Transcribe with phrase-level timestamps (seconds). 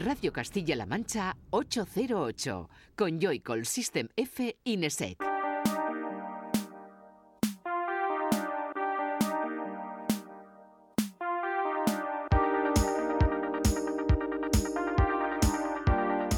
[0.00, 5.18] Radio Castilla-La Mancha 808 con Joycall System F Inesec.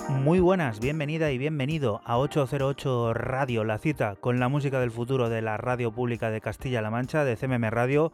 [0.09, 5.29] Muy buenas, bienvenida y bienvenido a 808 Radio, la cita con la música del futuro
[5.29, 8.13] de la radio pública de Castilla-La Mancha, de CMM Radio.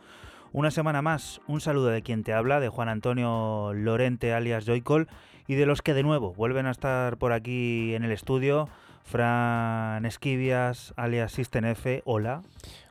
[0.54, 5.08] Una semana más, un saludo de quien te habla, de Juan Antonio Lorente alias Joycol,
[5.46, 8.68] y de los que de nuevo vuelven a estar por aquí en el estudio,
[9.02, 12.42] Fran Esquivias alias System F, hola.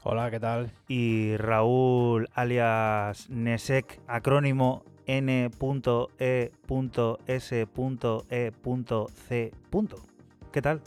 [0.01, 0.71] Hola, ¿qué tal?
[0.87, 5.51] Y Raúl alias Nesek, acrónimo N.E.S.E.C.
[10.51, 10.81] ¿Qué tal?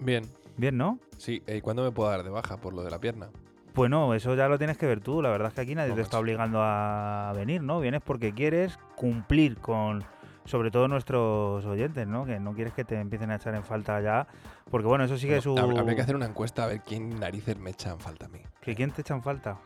[0.00, 0.24] Bien.
[0.56, 0.98] Bien, ¿no?
[1.18, 3.30] Sí, ¿y cuándo me puedo dar de baja por lo de la pierna?
[3.80, 5.22] Bueno, eso ya lo tienes que ver tú.
[5.22, 7.80] La verdad es que aquí nadie te está obligando a venir, ¿no?
[7.80, 10.04] Vienes porque quieres cumplir con,
[10.44, 12.26] sobre todo nuestros oyentes, ¿no?
[12.26, 14.26] Que no quieres que te empiecen a echar en falta ya.
[14.70, 15.56] Porque bueno, eso sigue su.
[15.56, 18.40] Habría que hacer una encuesta a ver quién narices me echan falta a mí.
[18.60, 19.56] ¿Que quién te echan falta?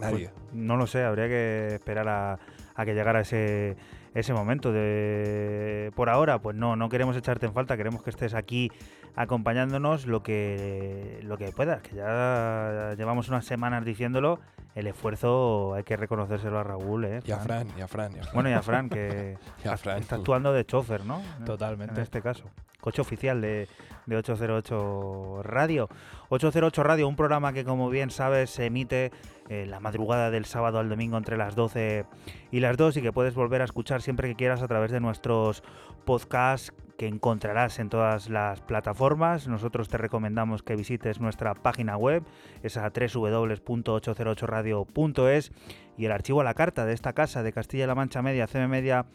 [0.00, 0.30] Nadie.
[0.30, 2.40] Pues, no lo sé, habría que esperar a,
[2.74, 3.76] a que llegara ese,
[4.14, 4.72] ese momento.
[4.72, 8.68] De, por ahora, pues no, no queremos echarte en falta, queremos que estés aquí
[9.16, 14.40] acompañándonos lo que, lo que puedas, que ya llevamos unas semanas diciéndolo,
[14.74, 17.06] el esfuerzo hay que reconocérselo a Raúl.
[17.06, 18.12] ¿eh, Y a Fran, y a Fran.
[18.14, 18.34] Y a Fran.
[18.34, 21.22] Bueno, y a Fran, que Y a Fran, está actuando de chofer, ¿no?
[21.46, 21.94] Totalmente.
[21.94, 22.44] En este caso.
[22.78, 23.68] Coche oficial de,
[24.04, 25.88] de 808 Radio.
[26.28, 29.10] 808 Radio, un programa que como bien sabes se emite
[29.48, 32.04] eh, la madrugada del sábado al domingo entre las 12
[32.50, 35.00] y las 2 y que puedes volver a escuchar siempre que quieras a través de
[35.00, 35.62] nuestros
[36.04, 39.46] podcasts que encontrarás en todas las plataformas.
[39.48, 42.22] Nosotros te recomendamos que visites nuestra página web,
[42.62, 45.52] esa www.808radio.es
[45.96, 49.06] y el archivo a la carta de esta casa de Castilla-La Mancha Media, CM Media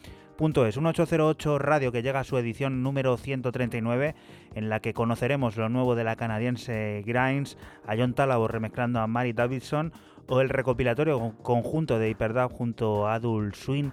[0.41, 4.15] Punto es un 808 Radio que llega a su edición número 139
[4.55, 9.05] en la que conoceremos lo nuevo de la canadiense Grimes, a John Talabo remezclando a
[9.05, 9.93] Mary Davidson
[10.27, 13.91] o el recopilatorio conjunto de Hyperdub junto a Adult Swing,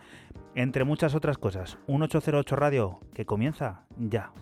[0.58, 1.78] entre muchas otras cosas.
[1.86, 4.32] Un 808 Radio que comienza ya.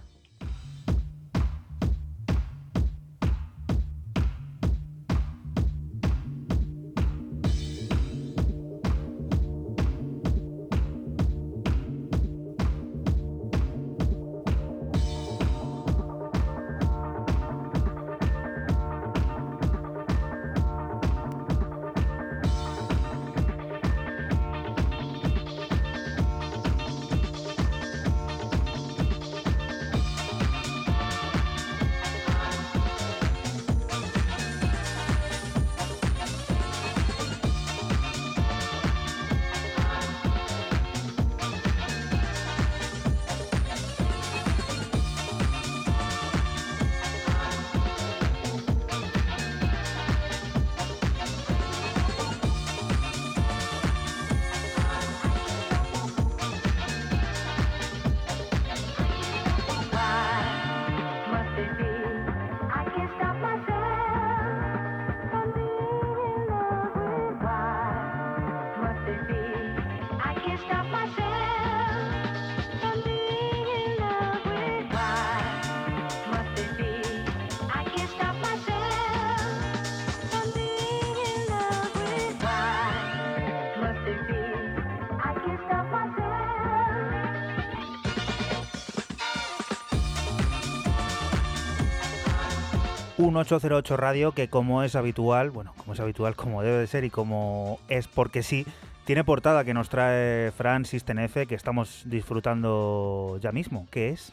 [93.18, 97.10] 1808 Radio, que como es habitual, bueno, como es habitual, como debe de ser y
[97.10, 98.66] como es porque sí,
[99.06, 103.86] tiene portada que nos trae Francis Tenefe, que estamos disfrutando ya mismo.
[103.90, 104.32] ¿Qué es?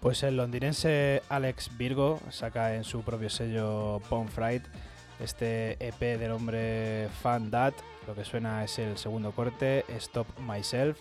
[0.00, 4.62] Pues el londinense Alex Virgo saca en su propio sello Bonfried
[5.18, 7.74] este EP del hombre Fan That.
[8.06, 10.98] Lo que suena es el segundo corte, Stop Myself.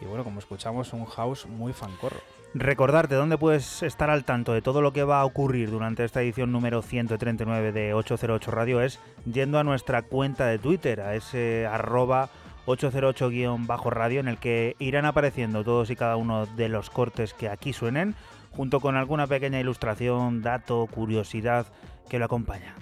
[0.00, 2.20] Y bueno, como escuchamos, un house muy fancorro.
[2.52, 6.20] Recordarte dónde puedes estar al tanto de todo lo que va a ocurrir durante esta
[6.20, 11.66] edición número 139 de 808 Radio es yendo a nuestra cuenta de Twitter, a ese
[11.66, 12.28] arroba
[12.66, 17.72] 808-radio en el que irán apareciendo todos y cada uno de los cortes que aquí
[17.72, 18.16] suenen,
[18.50, 21.66] junto con alguna pequeña ilustración, dato, curiosidad
[22.08, 22.74] que lo acompaña.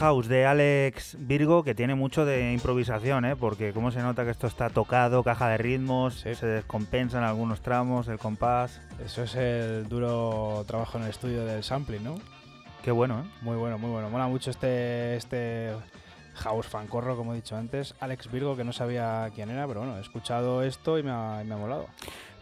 [0.00, 3.36] House de Alex Virgo, que tiene mucho de improvisación, ¿eh?
[3.36, 6.34] porque como se nota que esto está tocado, caja de ritmos, Sí.
[6.34, 8.80] se descompensan algunos tramos, el compás.
[9.04, 12.14] Eso es el duro trabajo en el estudio del sampling, ¿no?
[12.82, 13.30] Qué bueno, ¿eh?
[13.42, 14.08] Muy bueno, muy bueno.
[14.08, 15.70] Mola mucho este, este
[16.36, 17.94] house fancorro, como he dicho antes.
[18.00, 21.42] Alex Virgo, que no sabía quién era, pero bueno, he escuchado esto y me ha,
[21.44, 21.88] y me ha molado.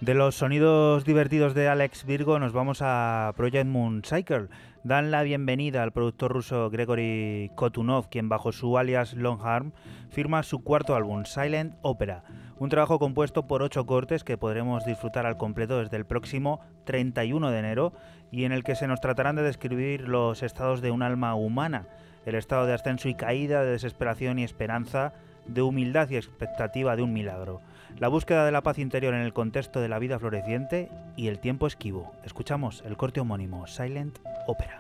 [0.00, 4.46] De los sonidos divertidos de Alex Virgo nos vamos a Project Moon Cycle.
[4.84, 9.72] Dan la bienvenida al productor ruso Gregory Kotunov, quien bajo su alias Longarm
[10.08, 12.22] firma su cuarto álbum, Silent Opera.
[12.58, 17.50] Un trabajo compuesto por ocho cortes que podremos disfrutar al completo desde el próximo 31
[17.50, 17.92] de enero
[18.30, 21.88] y en el que se nos tratarán de describir los estados de un alma humana,
[22.24, 25.12] el estado de ascenso y caída, de desesperación y esperanza,
[25.46, 27.60] de humildad y expectativa de un milagro
[27.96, 31.38] la búsqueda de la paz interior en el contexto de la vida floreciente y el
[31.38, 32.12] tiempo esquivo.
[32.24, 34.78] Escuchamos el corte homónimo Silent Opera.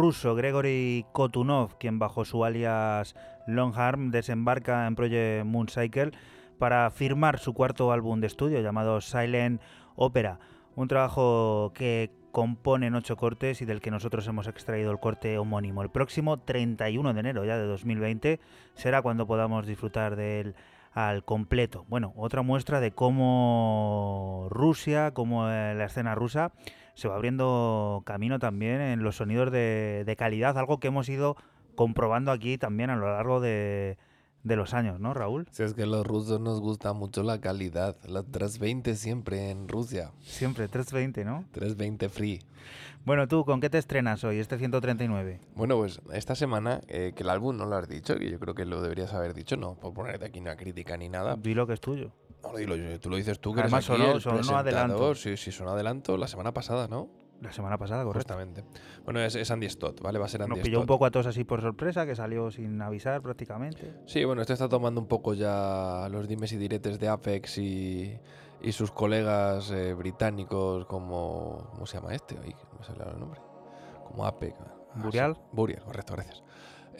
[0.00, 3.14] Ruso Gregory Kotunov, quien bajo su alias
[3.46, 6.12] Longarm desembarca en Project Mooncycle
[6.58, 9.60] para firmar su cuarto álbum de estudio llamado Silent
[9.96, 10.38] Opera,
[10.74, 15.36] un trabajo que compone en ocho cortes y del que nosotros hemos extraído el corte
[15.36, 15.82] homónimo.
[15.82, 18.40] El próximo 31 de enero ya de 2020
[18.72, 20.54] será cuando podamos disfrutar de él
[20.92, 21.84] al completo.
[21.90, 26.52] Bueno, otra muestra de cómo Rusia, cómo eh, la escena rusa
[26.94, 31.36] se va abriendo camino también en los sonidos de, de calidad, algo que hemos ido
[31.74, 33.96] comprobando aquí también a lo largo de,
[34.42, 35.46] de los años, ¿no, Raúl?
[35.50, 37.96] Si es que a los rusos nos gusta mucho la calidad.
[38.06, 40.12] La 320 siempre en Rusia.
[40.20, 41.44] Siempre, 320, ¿no?
[41.52, 42.40] 320 free.
[43.04, 45.40] Bueno, tú, ¿con qué te estrenas hoy, este 139?
[45.54, 48.54] Bueno, pues esta semana, eh, que el álbum no lo has dicho, que yo creo
[48.54, 51.36] que lo deberías haber dicho, no, por ponerte aquí una crítica ni nada.
[51.36, 52.12] Di lo que es tuyo.
[52.42, 55.14] No, dilo yo, tú lo dices tú, que Además, eres aquí sonó- el sonó adelanto.
[55.14, 57.08] Sí, sí, sonó adelanto la semana pasada, ¿no?
[57.40, 58.34] La semana pasada, correcto.
[58.34, 58.64] Correctamente.
[59.04, 60.18] Bueno, es, es Andy Stott, ¿vale?
[60.18, 60.88] Va a ser Andy Nos pilló un Stott.
[60.88, 63.94] poco a todos así por sorpresa, que salió sin avisar prácticamente.
[64.06, 68.18] Sí, bueno, este está tomando un poco ya los dimes y diretes de Apex y,
[68.60, 71.68] y sus colegas eh, británicos como...
[71.72, 72.36] ¿Cómo se llama este?
[72.42, 73.40] Ay, no me sale el nombre.
[74.06, 74.54] Como Apex.
[74.60, 75.00] ah, sí.
[75.02, 75.36] Burial.
[75.52, 76.42] Burial, correcto, gracias.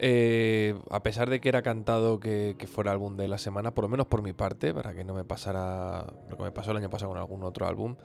[0.03, 3.87] Eh, a pesar de que era cantado que, fuera álbum de la semana, por lo
[3.87, 6.89] menos por mi parte, para que no me pasara lo que me pasó el año
[6.89, 7.95] pasado con algún otro álbum,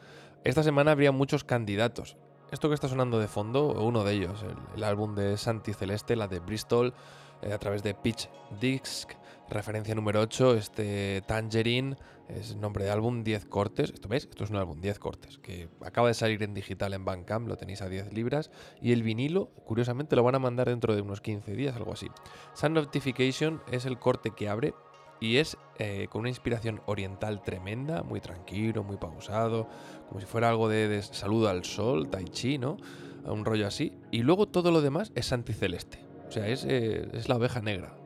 [0.44, 2.18] esta semana habría muchos candidatos.
[2.52, 6.16] Esto que está sonando de fondo, uno de ellos, el, el álbum de Santi Celeste,
[6.16, 6.92] la de Bristol,
[7.40, 8.28] eh, a través de Pitch
[8.60, 9.12] Disc,
[9.48, 11.96] referencia número 8, este Tangerine,
[12.28, 13.90] es nombre de álbum, 10 cortes.
[13.90, 14.26] ¿Esto ves?
[14.28, 17.56] Esto es un álbum, 10 cortes, que acaba de salir en digital en Bandcamp, lo
[17.56, 21.20] tenéis a 10 libras, y el vinilo, curiosamente, lo van a mandar dentro de unos
[21.20, 22.08] 15 días, algo así.
[22.54, 24.74] Sun Notification es el corte que abre
[25.20, 29.68] y es eh, con una inspiración oriental tremenda, muy tranquilo, muy pausado,
[30.08, 32.76] como si fuera algo de, de saludo al sol, tai chi, ¿no?
[33.24, 33.92] Un rollo así.
[34.10, 36.04] Y luego todo lo demás es anticeleste.
[36.28, 37.96] O sea, es, eh, es la oveja negra.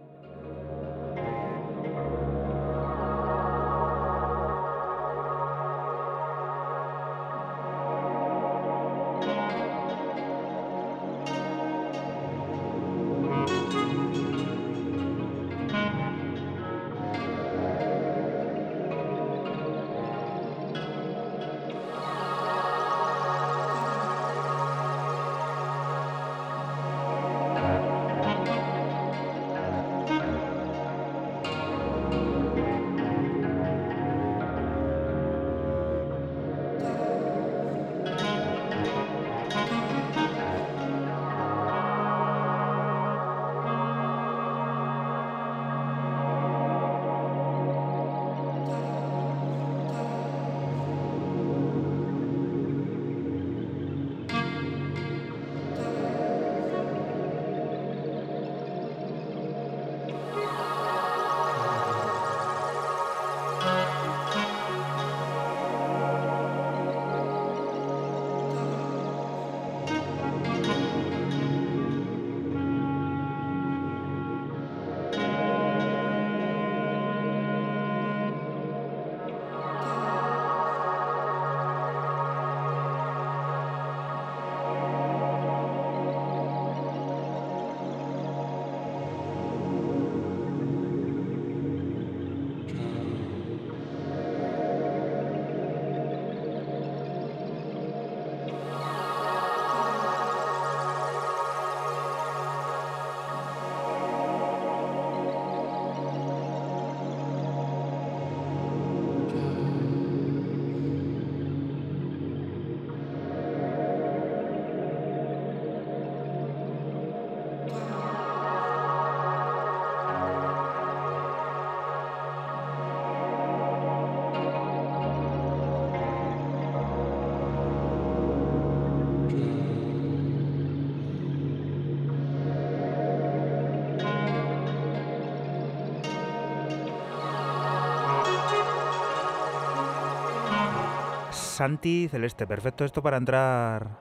[141.64, 143.98] Santi Celeste, perfecto esto para entrar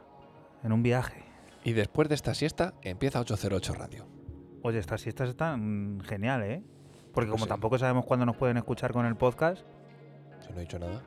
[0.64, 1.26] en un viaje.
[1.66, 4.08] Y después de esta siesta empieza 808 Radio.
[4.64, 6.64] Oye, estas siestas están genial, ¿eh?
[7.14, 7.50] Porque como Sí.
[7.50, 9.66] tampoco sabemos cuándo nos pueden escuchar con el podcast.
[10.40, 11.02] Si no he dicho nada.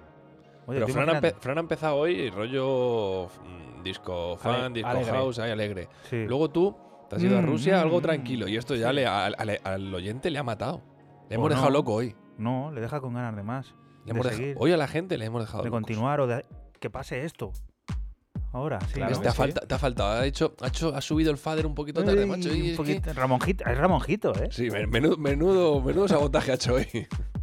[0.67, 5.11] Oye, Pero Fran ha, Fran empezado hoy rollo mm, disco fan, Ale- disco alegre.
[5.13, 5.89] house, ahí alegre.
[6.11, 6.27] Sí.
[6.27, 6.77] Luego tú
[7.09, 8.47] te has ido a Mm, Rusia, algo mm, tranquilo.
[8.47, 8.97] Y esto ya sí.
[8.97, 10.83] le, al, al- al oyente le ha matado.
[11.31, 11.79] Le O hemos dejado no.
[11.79, 12.15] loco hoy.
[12.37, 13.75] No, le deja con ganas de más.
[14.05, 15.81] De hemos seguir, hoy a la gente le hemos dejado de locos.
[15.81, 16.45] continuar o de
[16.81, 17.53] que pase esto.
[18.53, 18.95] Ahora, sí.
[18.95, 19.37] Claro te, ha sí.
[19.39, 20.11] falta, te ha faltado.
[20.21, 22.53] Ha, hecho, ha, hecho- ha subido el fader un poquito tarde, macho.
[22.55, 24.49] y un es que- Ramonjito, es Ramonjito, ¿eh?
[24.51, 26.87] Sí, men- menudo, menudo, menudo sabotaje ha hecho hoy.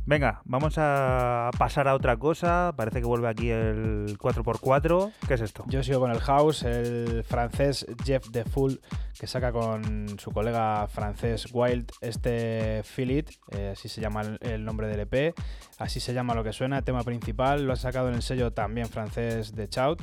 [0.10, 2.74] Venga, vamos a pasar a otra cosa.
[2.76, 5.12] Parece que vuelve aquí el 4x4.
[5.28, 5.66] ¿Qué es esto?
[5.68, 8.82] Yo sigo con el house, el francés Jeff De Fool,
[9.20, 14.66] que saca con su colega francés Wild este Feel eh, así se llama el, el
[14.66, 15.36] nombre del EP,
[15.78, 18.88] así se llama lo que suena, tema principal, lo ha sacado en el sello también
[18.88, 20.02] francés de Chout.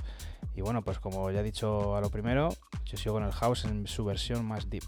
[0.54, 2.50] Y bueno, pues como ya he dicho a lo primero,
[2.84, 4.84] yo sigo con el house en su versión más deep.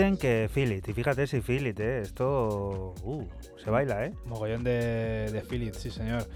[0.00, 2.00] Dicen que it, y fíjate si ¿eh?
[2.00, 3.22] Esto uh,
[3.62, 4.14] se baila, ¿eh?
[4.24, 6.26] Mogollón de, de Philip, sí señor.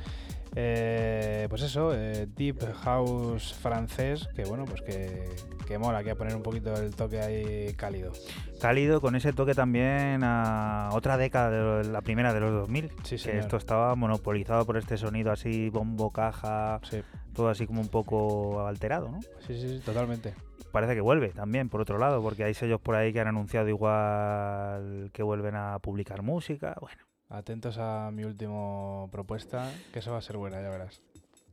[0.55, 5.25] Eh, pues eso, eh, Deep House francés, que bueno, pues que,
[5.67, 8.13] que mola, que a poner un poquito el toque ahí cálido.
[8.61, 12.91] Cálido con ese toque también a otra década, de la primera de los 2000.
[13.03, 13.41] Sí, que señor.
[13.41, 17.03] esto estaba monopolizado por este sonido así, bombo, caja, Sí,
[17.35, 19.21] todo así como un poco alterado, ¿no?
[19.47, 20.35] sí, sí, sí, totalmente.
[20.73, 23.69] Parece que vuelve también, por otro lado, porque hay sellos por ahí que han anunciado
[23.69, 26.77] igual que vuelven a publicar música.
[26.81, 31.01] Bueno, Atentos a mi última propuesta, que eso va a ser buena, ya verás.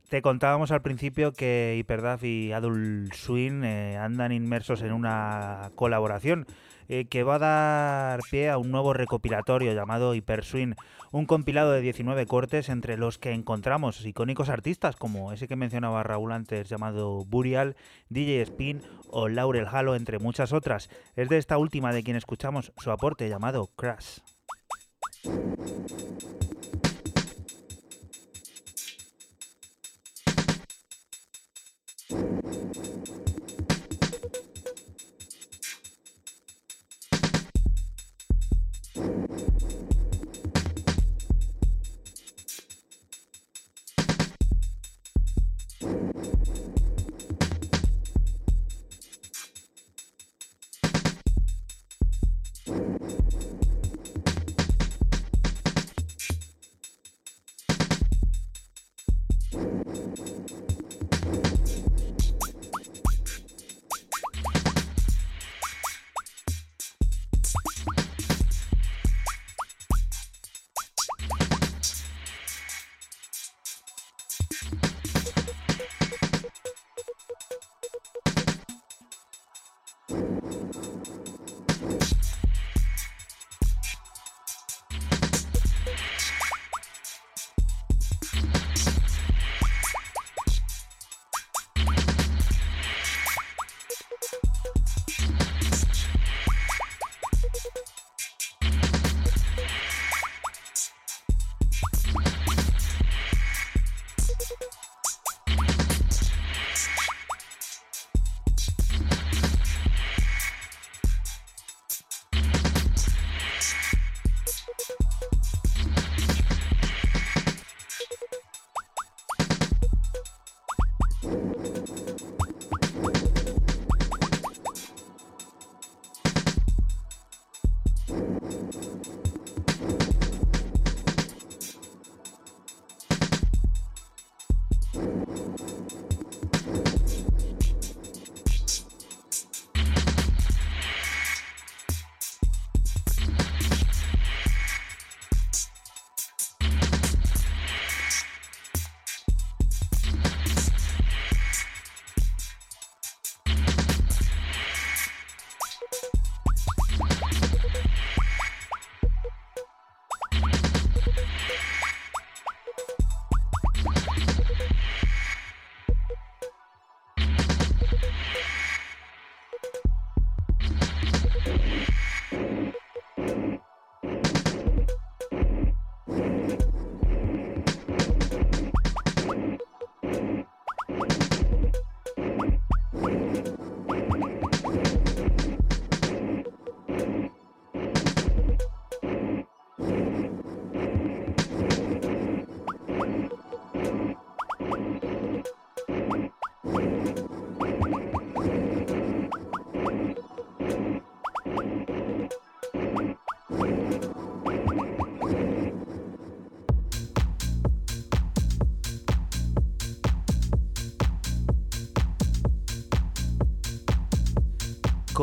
[0.08, 6.46] te contábamos al principio que Hyperdaf y Adult Swing eh, andan inmersos en una colaboración
[6.94, 10.74] eh, que va a dar pie a un nuevo recopilatorio llamado Hyper Swing,
[11.10, 16.02] un compilado de 19 cortes entre los que encontramos icónicos artistas como ese que mencionaba
[16.02, 17.76] Raúl antes llamado Burial,
[18.10, 20.90] DJ Spin o Laurel Halo, entre muchas otras.
[21.16, 24.18] Es de esta última de quien escuchamos su aporte llamado Crash.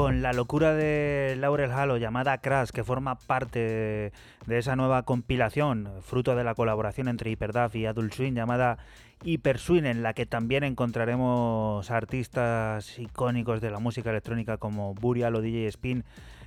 [0.02, 4.14] Con la locura de Laurel Halo llamada Crash, que forma parte
[4.46, 8.78] de esa nueva compilación, fruto de la colaboración entre Hyperdaf y Adult Swing, llamada
[9.26, 15.36] Hyper Swing, en la que también encontraremos artistas icónicos de la música electrónica como Burial
[15.36, 16.06] o DJ Spin,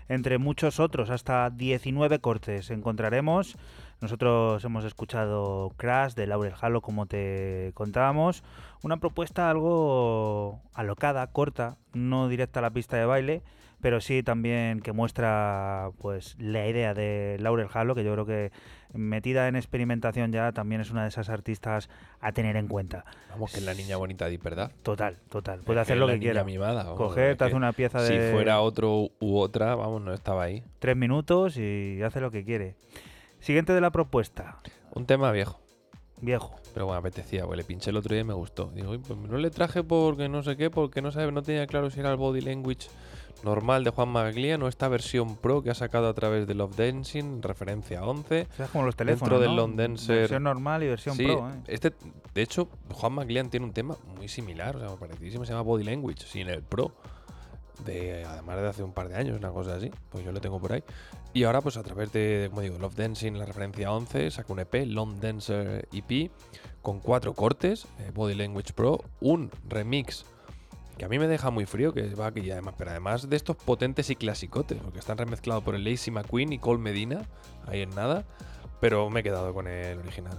[0.09, 3.59] entre muchos otros, hasta 19 cortes encontraremos.
[4.03, 8.43] Nosotros hemos escuchado Crash de Laurel Halo, como te contábamos.
[8.83, 13.43] Una propuesta algo alocada, corta, no directa a la pista de baile,
[13.81, 18.51] pero sí también que muestra pues la idea de Laurel Halo, que yo creo que
[18.93, 21.89] metida en experimentación ya también es una de esas artistas
[22.21, 23.05] a tener en cuenta.
[23.31, 24.73] Vamos, que es la niña bonita de ¿verdad?
[24.83, 25.61] Total, total.
[25.61, 26.43] Puede hacer es lo que quiera.
[26.43, 30.13] mimada, vamos, Coger, te hace una pieza Si de fuera otro u otra, vamos, no
[30.13, 30.65] estaba ahí.
[30.81, 32.75] tres minutos y hace lo que quiere.
[33.43, 34.59] Siguiente de la propuesta,
[34.95, 35.61] Un tema viejo.
[36.21, 36.55] viejo.
[36.73, 38.71] Pero bueno, apetecía, pues le pinché el otro día y me gustó.
[38.75, 41.67] Digo, "Uy, pues no le traje porque no sé qué, porque no sabe, no tenía
[41.67, 42.89] claro si era el body language
[43.43, 46.77] normal de Juan Maglia, no esta versión pro que ha sacado a través de Love
[46.77, 48.47] Dancing, referencia 11.
[48.53, 49.63] O sea, es como los teléfonos, Dentro del ¿no?
[49.67, 51.53] Lone Dancer- Versión normal y versión Sí, pro, ¿eh?
[51.67, 51.93] este,
[52.35, 55.83] de hecho, Juan McLean tiene un tema muy similar, o sea, parecidísimo, se llama Body
[55.83, 56.93] Language, sin el Pro.
[57.85, 60.61] De, además de hace un par de años, una cosa así, pues yo lo tengo
[60.61, 60.85] por ahí.
[61.35, 64.61] Y ahora, pues a través de, como digo, Love Dancing, la referencia 11, saca un
[64.61, 66.31] EP, Long Dancer EP,
[66.83, 70.27] con cuatro cortes, eh, Body Language Pro, un remix
[70.99, 73.57] que a mí me deja muy frío, que va aquí además, pero además de estos
[73.57, 77.27] potentes y clasicotes, porque están remezclados por el Lazy McQueen y Cole Medina,
[77.67, 78.25] ahí en nada,
[78.81, 80.39] pero me he quedado con el original.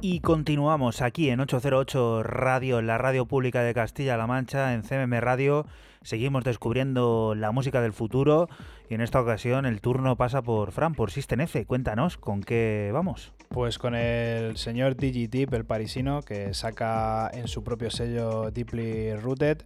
[0.00, 5.66] Y continuamos aquí en 808 Radio, la radio pública de Castilla-La Mancha, en CMM Radio.
[6.02, 8.48] Seguimos descubriendo la música del futuro
[8.88, 11.44] y en esta ocasión el turno pasa por Fran, por System.
[11.66, 13.32] Cuéntanos, ¿con qué vamos?
[13.48, 19.62] Pues con el señor Digitip, el parisino, que saca en su propio sello Deeply Rooted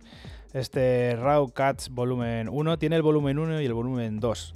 [0.54, 2.78] este Raw Cats volumen 1.
[2.78, 4.54] Tiene el volumen 1 y el volumen 2.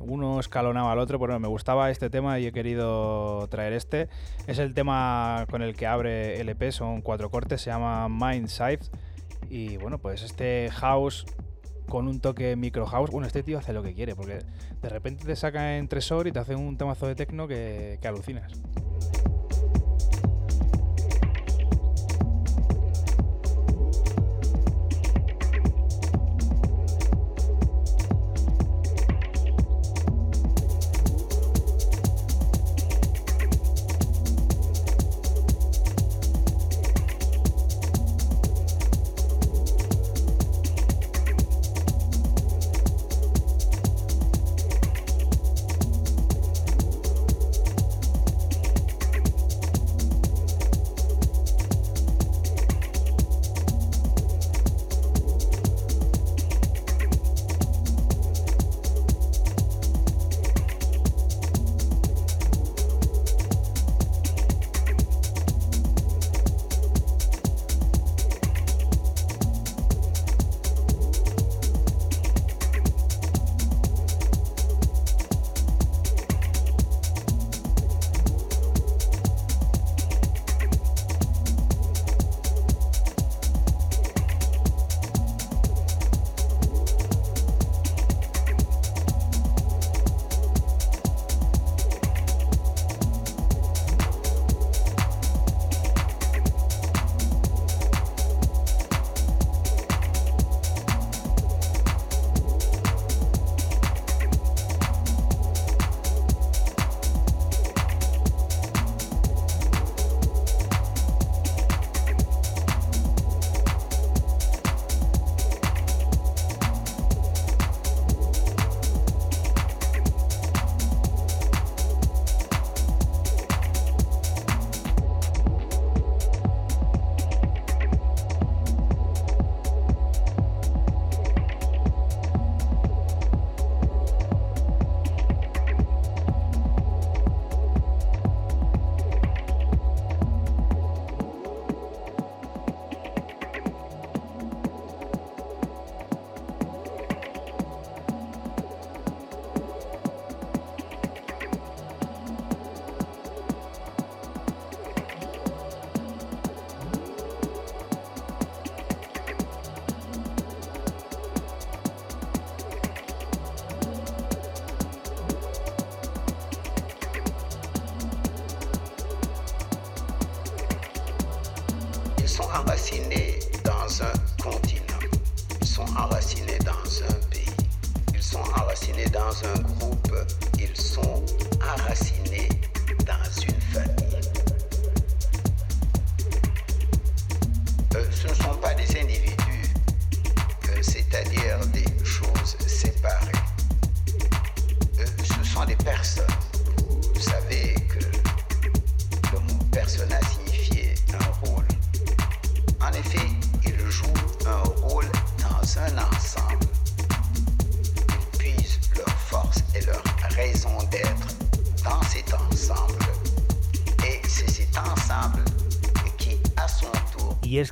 [0.00, 4.08] Uno escalonaba al otro, pero me gustaba este tema y he querido traer este.
[4.46, 8.48] Es el tema con el que abre el EP, son cuatro cortes, se llama Mind
[8.48, 8.82] Sight.
[9.48, 11.26] Y bueno, pues este house
[11.88, 13.10] con un toque micro house.
[13.10, 14.40] Bueno, este tío hace lo que quiere, porque
[14.82, 18.08] de repente te saca en tresor y te hace un temazo de techno que, que
[18.08, 18.52] alucinas.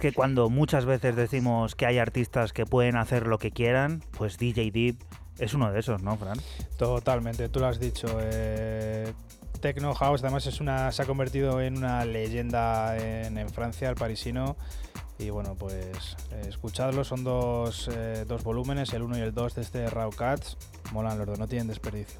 [0.02, 4.36] Que cuando muchas veces decimos que hay artistas que pueden hacer lo que quieran, pues
[4.36, 4.96] DJ Deep
[5.38, 6.36] es uno de esos, ¿no, Fran?
[6.76, 8.08] Totalmente, tú lo has dicho.
[8.20, 9.12] eh,
[9.60, 13.94] Techno House además es una, se ha convertido en una leyenda en, en Francia, el
[13.94, 14.56] parisino.
[15.20, 19.54] Y bueno, pues eh, escuchadlo, son dos, eh, dos volúmenes, el 1 y el 2
[19.54, 20.56] de este Raw Cats.
[20.90, 22.18] Molan los dos, no tienen desperdicio.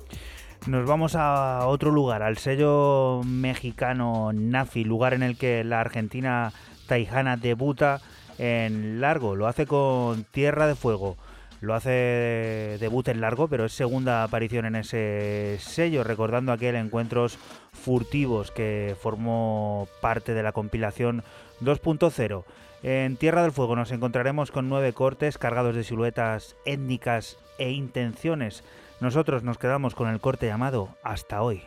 [0.69, 6.53] Nos vamos a otro lugar, al sello mexicano Nafi, lugar en el que la argentina
[6.93, 8.03] Taijana debuta
[8.37, 11.17] en largo, lo hace con Tierra de Fuego.
[11.63, 17.39] Lo hace debut en largo, pero es segunda aparición en ese sello, recordando aquel Encuentros
[17.73, 21.25] Furtivos que formó parte de la compilación
[21.63, 22.45] 2.0.
[22.83, 28.65] En Tierra del Fuego nos encontraremos con nueve cortes cargados de siluetas étnicas e intenciones.
[29.01, 31.63] Nosotros nos quedamos con el corte llamado Hasta hoy.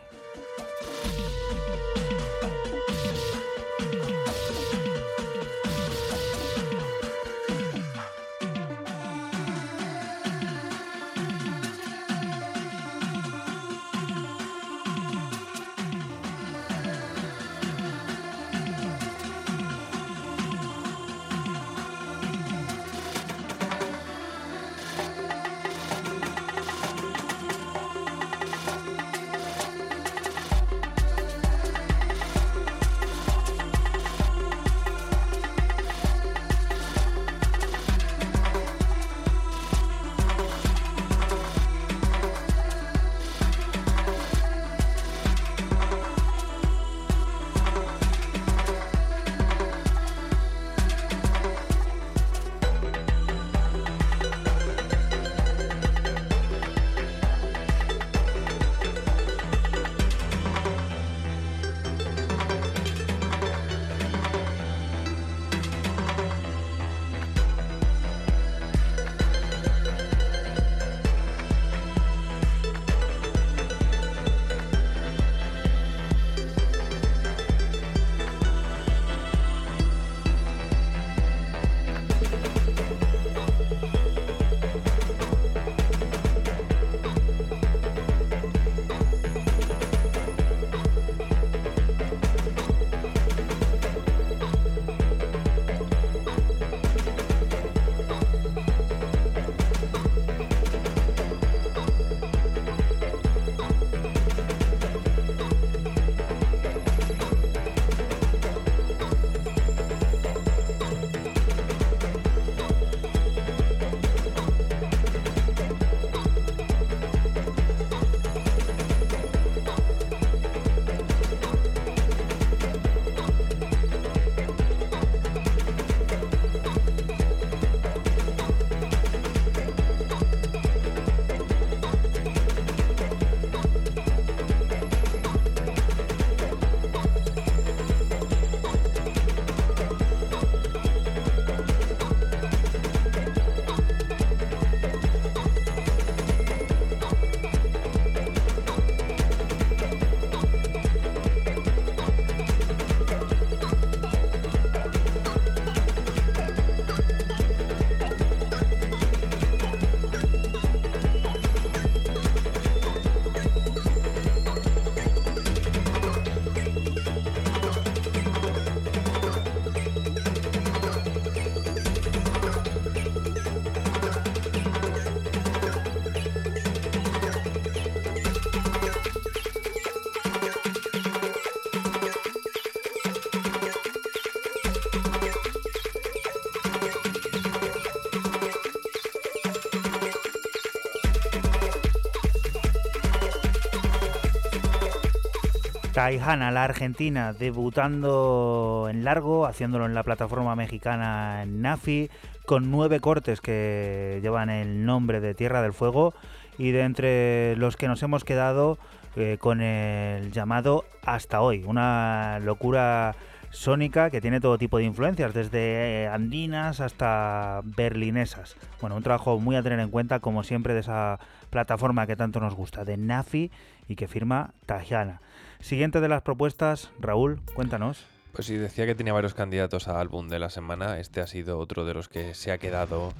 [196.06, 202.10] Taihana, la argentina, debutando en largo, haciéndolo en la plataforma mexicana Nafi,
[202.44, 206.14] con nueve cortes que llevan el nombre de Tierra del Fuego
[206.58, 208.78] y de entre los que nos hemos quedado
[209.16, 213.16] eh, con el llamado Hasta hoy, una locura
[213.50, 218.56] sónica que tiene todo tipo de influencias, desde eh, andinas hasta berlinesas.
[218.80, 221.18] Bueno, un trabajo muy a tener en cuenta, como siempre, de esa
[221.50, 223.50] plataforma que tanto nos gusta, de Nafi
[223.88, 225.20] y que firma Tajana.
[225.66, 228.06] Siguiente de las propuestas, Raúl, cuéntanos.
[228.32, 231.00] Pues sí, decía que tenía varios candidatos a álbum de la semana.
[231.00, 233.12] Este ha sido otro de los que se ha quedado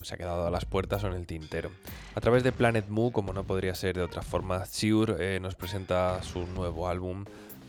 [0.00, 1.70] se ha quedado a las puertas o en el tintero.
[2.16, 5.54] A través de Planet Mu, como no podría ser de otra forma, Xiur eh, nos
[5.54, 7.24] presenta su nuevo álbum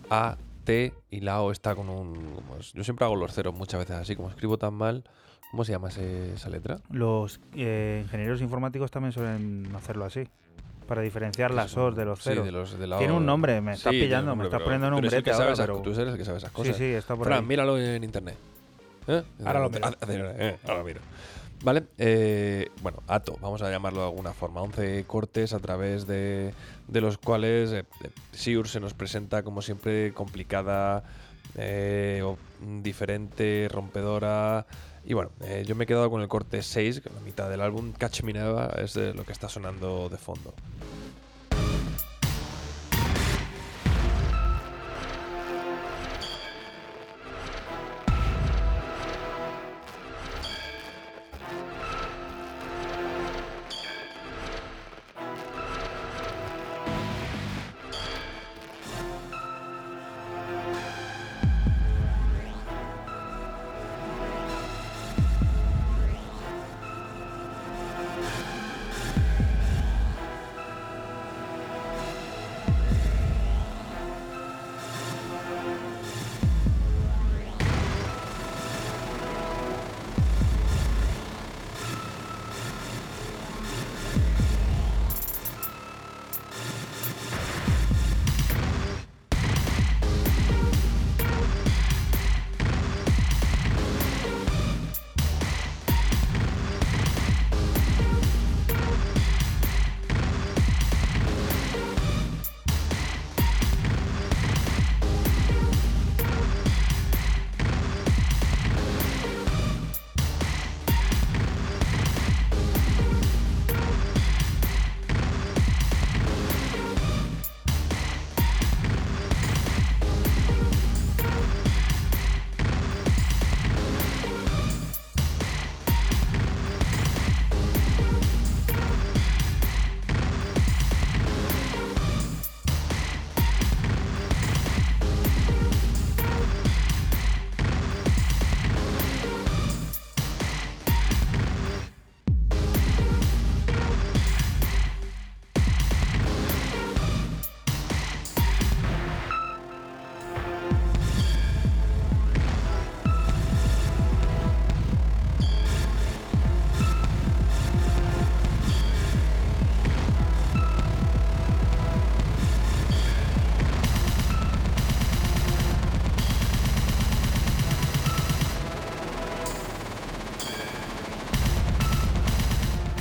[0.09, 2.33] A, T y la O está con un...
[2.33, 5.03] como es- yo siempre hago los ceros muchas veces así, como escribo tan mal.
[5.51, 6.79] ¿Cómo se llama ese- esa letra?
[6.89, 10.27] Los eh, ingenieros informáticos también suelen hacerlo así,
[10.83, 12.45] para diferenciar las OS de los Sí, ceros.
[12.45, 14.57] de los de la Tiene un nombre, me está Sí, tiene pillando, me nombre, está
[14.57, 16.77] pero poniendo un esas- pero- Tú eres el que sabe esas Sí, cosas.
[16.77, 17.45] sí, está por Fran, ahí.
[17.45, 18.35] míralo en internet.
[19.07, 19.21] ¿Eh?
[19.45, 19.81] Ahora lo miro.
[19.87, 21.01] Ah, eh, ahora lo miro.
[21.63, 24.61] Vale, eh, bueno, Ato, vamos a llamarlo de alguna forma.
[24.61, 26.53] 11 cortes a través de,
[26.89, 31.03] de los cuales eh, eh, Siur se nos presenta como siempre complicada,
[31.55, 32.37] eh, o-
[32.81, 34.65] diferente, rompedora,
[35.05, 37.49] Y bueno, eh, yo me he quedado con el corte 6, que es la mitad
[37.49, 37.91] del álbum.
[37.91, 40.53] Catch Me Never es de lo que está sonando de fondo.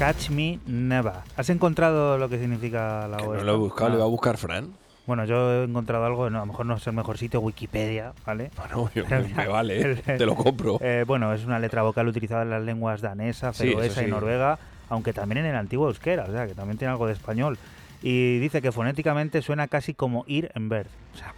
[0.02, 1.12] Catch Me Never.
[1.36, 3.98] ¿Has encontrado lo que significa la O no lo he buscado, le Ah.
[4.00, 4.72] va a buscar Fran.
[5.06, 8.12] Bueno, yo he encontrado algo, no, a lo mejor no es el mejor sitio, Wikipedia,
[8.26, 8.50] ¿vale?
[8.56, 9.04] Bueno, yo-
[9.36, 10.78] me, vale, el- te lo compro.
[10.82, 14.58] Eh, bueno, es una letra vocal utilizada en las lenguas danesa, Sí, feroesa y noruega,
[14.88, 17.56] aunque también en el antiguo euskera, o sea, que también tiene algo de español.
[18.02, 20.66] Y dice que fonéticamente suena casi como ir en.
[20.72, 21.32] O sea,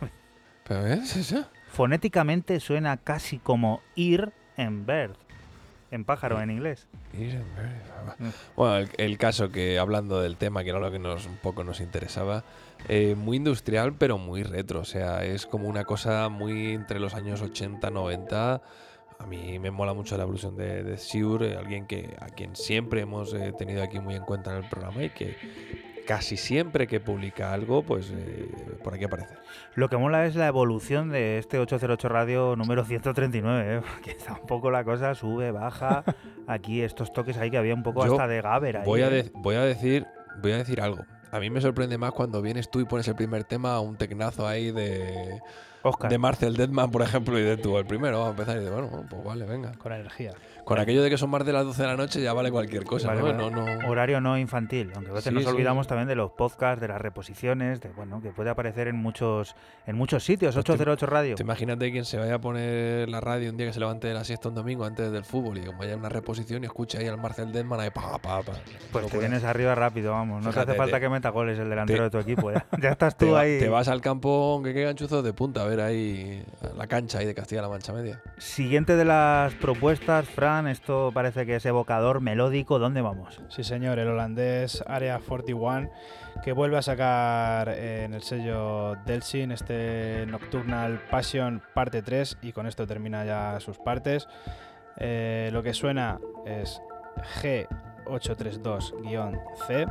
[0.66, 1.44] ¿Pero ves eso?
[1.70, 5.16] fonéticamente suena casi como ir en verde.
[5.94, 6.88] En pájaro, en inglés.
[7.12, 8.24] Mm.
[8.56, 11.62] Bueno, el, el caso que hablando del tema, que era lo que nos un poco
[11.62, 12.42] nos interesaba,
[12.88, 17.14] eh, muy industrial pero muy retro, o sea, es como una cosa muy entre los
[17.14, 18.60] años 80, 90.
[19.20, 22.56] A mí me mola mucho la evolución de, de Siur, eh, alguien que a quien
[22.56, 25.36] siempre hemos eh, tenido aquí muy en cuenta en el programa y que
[26.06, 28.48] casi siempre que publica algo, pues eh,
[28.82, 29.34] por aquí aparece.
[29.74, 33.80] Lo que mola es la evolución de este 808 Radio número 139, ¿eh?
[33.94, 36.04] porque está un poco la cosa, sube, baja.
[36.46, 38.84] Aquí estos toques ahí que había un poco Yo hasta de Gaber ahí.
[38.84, 39.24] Voy a, ¿eh?
[39.24, 40.06] de- voy a decir,
[40.42, 41.04] voy a decir algo.
[41.30, 43.96] A mí me sorprende más cuando vienes tú y pones el primer tema a un
[43.96, 45.40] tecnazo ahí de,
[45.82, 46.08] Oscar.
[46.08, 48.20] de Marcel Deadman, por ejemplo, y de tú el primero.
[48.20, 49.72] Vamos a empezar y de, bueno, pues vale, venga.
[49.72, 50.32] Con energía.
[50.64, 52.84] Con aquello de que son más de las 12 de la noche ya vale cualquier
[52.84, 53.26] cosa, Vale, ¿no?
[53.26, 53.38] vale.
[53.38, 55.50] No, no- Horario no infantil, aunque a veces Sí, nos sí.
[55.50, 59.54] olvidamos también de los podcasts, de las reposiciones, de bueno, que puede aparecer en muchos
[59.86, 61.34] en muchos sitios, Pues te- 808 Radio.
[61.36, 64.14] Te imagínate quien se vaya a poner la radio un día que se levante de
[64.14, 67.06] la siesta un domingo antes del fútbol y como haya una reposición y escuche ahí
[67.08, 68.52] al Marcel Deadman ahí pa, pa, pa.
[68.92, 70.42] Pues te vienes arriba rápido, vamos.
[70.42, 72.50] No Fíjate, te hace falta te- que meta goles el delantero te- de tu equipo.
[72.52, 73.58] Ya, ya estás tú va- ahí.
[73.58, 76.42] te vas al campo que quedan chuzos de punta a ver ahí
[76.76, 78.22] la cancha ahí de Castilla-La Mancha Media.
[78.38, 82.78] Siguiente de las propuestas, Fran, esto parece que es evocador, melódico.
[82.78, 83.42] ¿Dónde vamos?
[83.48, 85.90] Sí, señor, el holandés Area 41,
[86.42, 92.52] que vuelve a sacar eh, en el sello Delsin este Nocturnal Passion parte 3 y
[92.52, 94.28] con esto termina ya sus partes.
[94.96, 96.80] Eh, lo que suena es
[97.42, 99.86] G832-C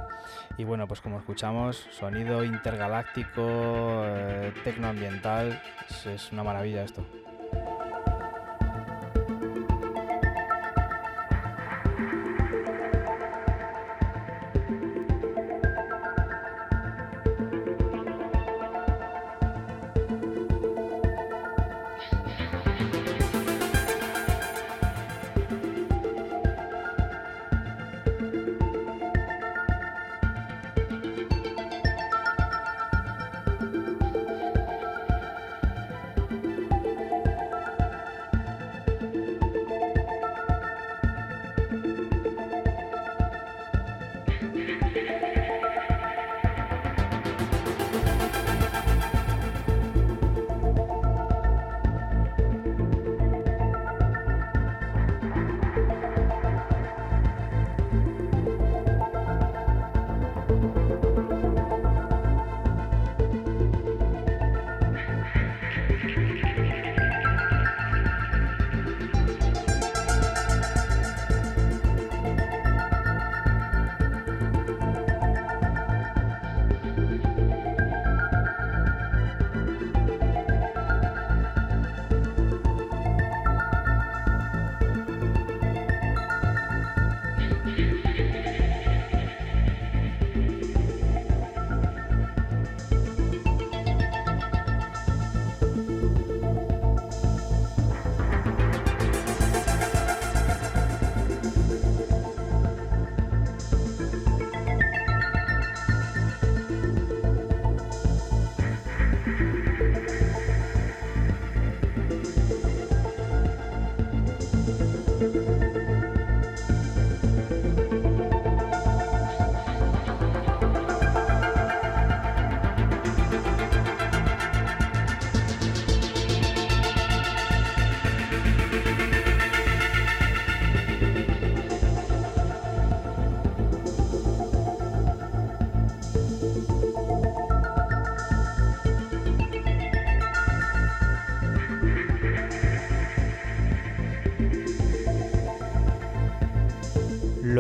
[0.57, 7.03] y bueno, pues como escuchamos, sonido intergaláctico, eh, tecnoambiental, es, es una maravilla esto.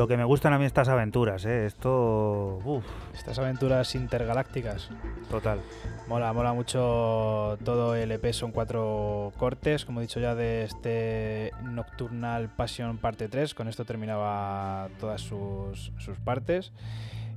[0.03, 1.65] Lo que me gustan a mí estas aventuras, ¿eh?
[1.65, 2.59] Esto...
[2.65, 2.83] Uf,
[3.13, 4.89] Estas aventuras intergalácticas.
[5.29, 5.61] total.
[6.09, 11.51] Mola, mola mucho todo el EP, son cuatro cortes, como he dicho ya, de este
[11.63, 13.53] Nocturnal Passion parte 3.
[13.53, 16.73] Con esto terminaba todas sus, sus partes.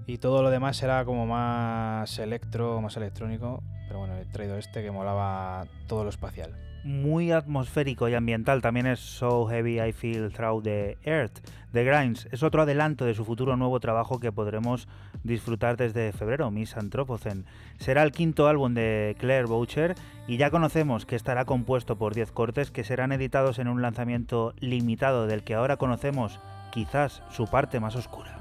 [0.09, 3.63] Y todo lo demás era como más electro, más electrónico.
[3.87, 6.53] Pero bueno, he traído este que molaba todo lo espacial.
[6.87, 11.41] Muy atmosférico y ambiental también es So Heavy I Feel Through the Earth
[11.73, 12.29] de Grimes.
[12.31, 14.87] Es otro adelanto de su futuro nuevo trabajo que podremos
[15.25, 17.43] disfrutar desde febrero, Miss Anthropocene.
[17.81, 19.97] Será el quinto álbum de Claire Boucher
[20.29, 24.55] y ya conocemos que estará compuesto por 10 cortes que serán editados en un lanzamiento
[24.61, 26.39] limitado del que ahora conocemos
[26.71, 28.39] quizás su parte más oscura.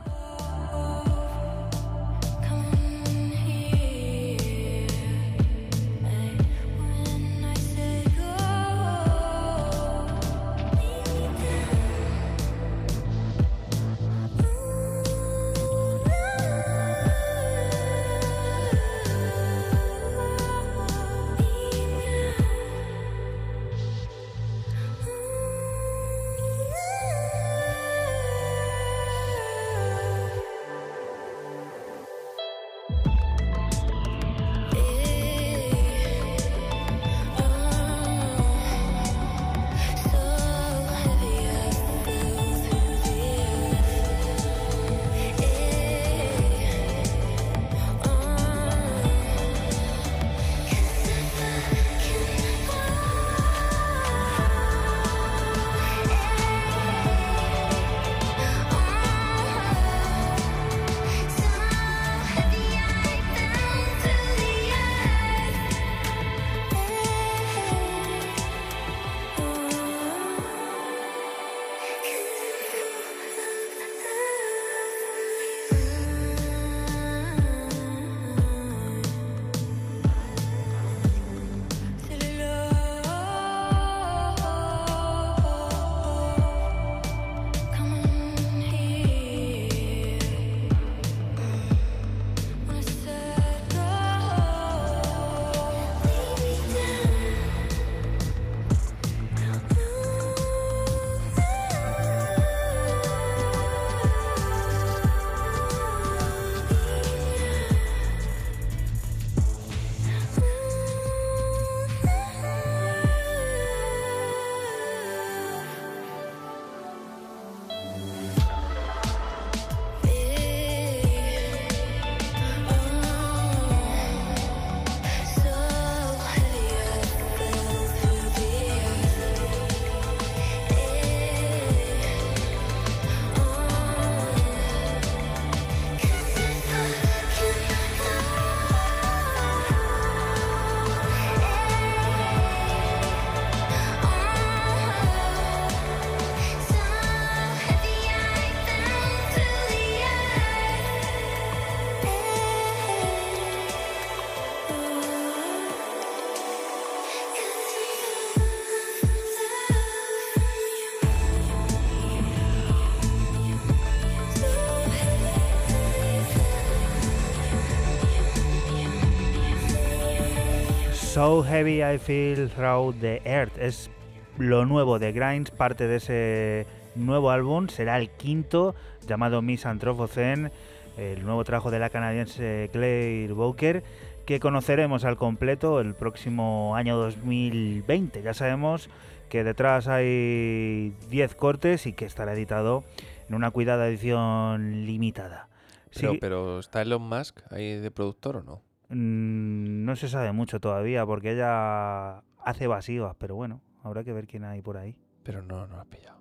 [171.15, 173.89] So Heavy I Feel Through the Earth es
[174.37, 178.75] lo nuevo de Grimes, parte de ese nuevo álbum, será el quinto
[179.07, 180.51] llamado Miss Anthropocene,
[180.97, 183.81] el nuevo trabajo de la canadiense Claire Bowker,
[184.25, 188.21] que conoceremos al completo el próximo año 2020.
[188.21, 188.89] Ya sabemos
[189.29, 192.83] que detrás hay 10 cortes y que estará editado
[193.29, 195.47] en una cuidada edición limitada.
[195.93, 198.74] Pero, Sí, pero ¿está Elon Musk ahí de productor o no?
[198.89, 204.27] Mm, no se sabe mucho todavía porque ella hace evasivas, pero bueno, habrá que ver
[204.27, 204.97] quién hay por ahí.
[205.23, 206.19] Pero no, no has pillado.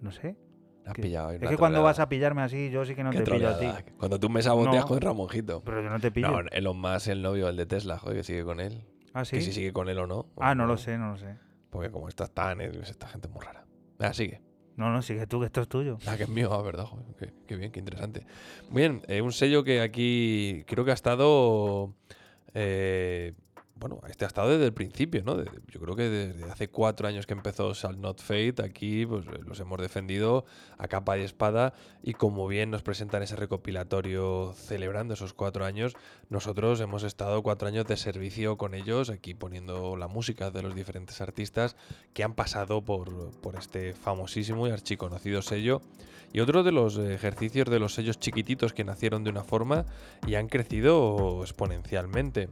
[0.00, 0.36] No sé.
[0.84, 1.30] No has pillado.
[1.30, 3.58] Es que cuando vas a pillarme así, yo sí que no Qué te pillo a
[3.58, 3.68] ti.
[3.98, 4.88] Cuando tú me saboteas No.
[4.88, 5.62] con Ramonjito.
[5.64, 6.42] Pero yo no te pillo.
[6.42, 8.84] No, Elon Musk, el novio, el de Tesla, joder, que sigue con él.
[9.14, 9.36] ¿Ah, sí?
[9.36, 10.26] Que si sigue con él o no.
[10.38, 11.36] Ah, no lo sé, no lo sé.
[11.70, 13.64] Porque como estás tan, esta gente es muy rara.
[13.98, 14.42] Ah, sigue.
[14.76, 15.98] No, no, sigue tú, que esto es tuyo.
[16.06, 16.86] Ah, que es mío, ah, verdad.
[16.86, 18.24] joder, qué, bien, qué interesante.
[18.70, 21.92] Muy bien, eh, un sello que aquí creo que ha estado.
[22.54, 23.34] eh,
[23.82, 25.42] bueno, este ha estado desde el principio, ¿no?
[25.42, 29.58] Yo creo que desde hace cuatro años que empezó Shall Not Fade, aquí pues, los
[29.58, 30.44] hemos defendido
[30.78, 35.96] a capa y espada y como bien nos presentan ese recopilatorio celebrando esos cuatro años,
[36.30, 40.76] nosotros hemos estado cuatro años de servicio con ellos, aquí poniendo la música de los
[40.76, 41.74] diferentes artistas
[42.14, 45.82] que han pasado por, por este famosísimo y archiconocido sello.
[46.32, 49.86] Y otro de los ejercicios de los sellos chiquititos que nacieron de una forma
[50.24, 52.48] y han crecido exponencialmente.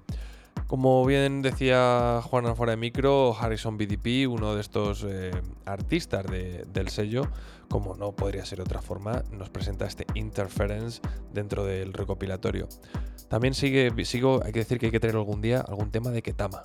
[0.66, 5.32] Como bien decía Juan fuera de micro, Harrison BDP, uno de estos eh,
[5.64, 7.22] artistas de- del sello,
[7.68, 11.00] como no podría ser de otra forma, nos presenta este Interference
[11.32, 12.68] dentro del recopilatorio.
[13.28, 16.22] También sigue, sigo, hay que decir que hay que tener algún día algún tema de
[16.22, 16.64] Ketama,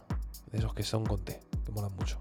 [0.51, 2.19] de esos que son con T, que molan mucho.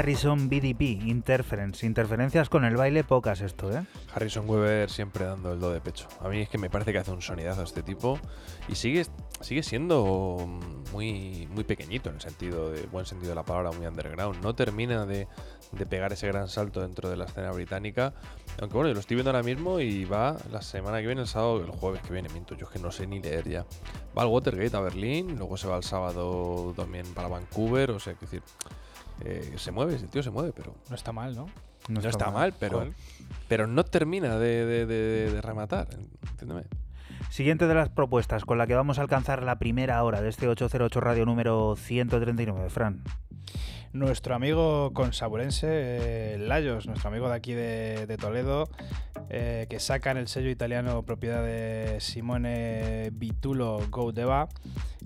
[0.00, 1.84] Harrison BDP, Interference.
[1.84, 3.84] Interferencias con el baile, pocas esto, ¿eh?
[4.14, 6.08] Harrison Weber siempre dando el do de pecho.
[6.22, 8.18] A mí es que me parece que hace un sonidazo este tipo
[8.66, 9.04] y sigue,
[9.42, 10.48] sigue siendo
[10.94, 14.42] muy, muy pequeñito en el sentido de buen sentido de la palabra, muy underground.
[14.42, 15.28] No termina de,
[15.72, 18.14] de pegar ese gran salto dentro de la escena británica.
[18.58, 21.28] Aunque bueno, yo lo estoy viendo ahora mismo y va la semana que viene, el
[21.28, 23.66] sábado, el jueves que viene, miento, yo es que no sé ni leer ya.
[24.16, 28.14] Va al Watergate a Berlín, luego se va el sábado también para Vancouver, o sea,
[28.14, 28.42] es decir,
[29.24, 31.46] eh, se mueve, el tío se mueve, pero No está mal, ¿no?
[31.88, 32.86] no está, mal, pero,
[33.48, 35.88] pero no termina de, de- de- de rematar.
[36.30, 36.64] Entiéndeme.
[37.30, 40.46] Siguiente de las propuestas con la que vamos a alcanzar la primera hora de este
[40.48, 43.02] 808 Radio número 139, Fran.
[43.92, 48.68] Nuestro amigo consaburense, eh, Layos, nuestro amigo de aquí de, de Toledo,
[49.30, 54.48] eh, que saca en el sello italiano propiedad de Simone Vitulo Goudeva,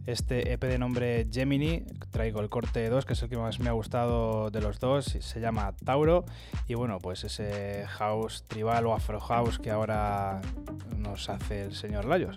[0.07, 3.68] este EP de nombre Gemini, traigo el corte 2, que es el que más me
[3.68, 6.24] ha gustado de los dos, se llama Tauro,
[6.68, 10.40] y bueno, pues ese house tribal o afro house que ahora
[10.96, 12.36] nos hace el señor Layos.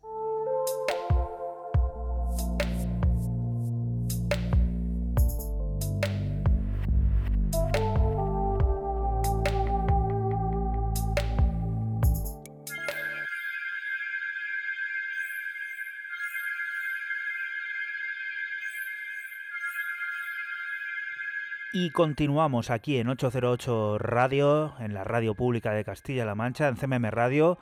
[21.73, 27.09] Y continuamos aquí en 808 Radio, en la radio pública de Castilla-La Mancha, en CMM
[27.11, 27.57] Radio.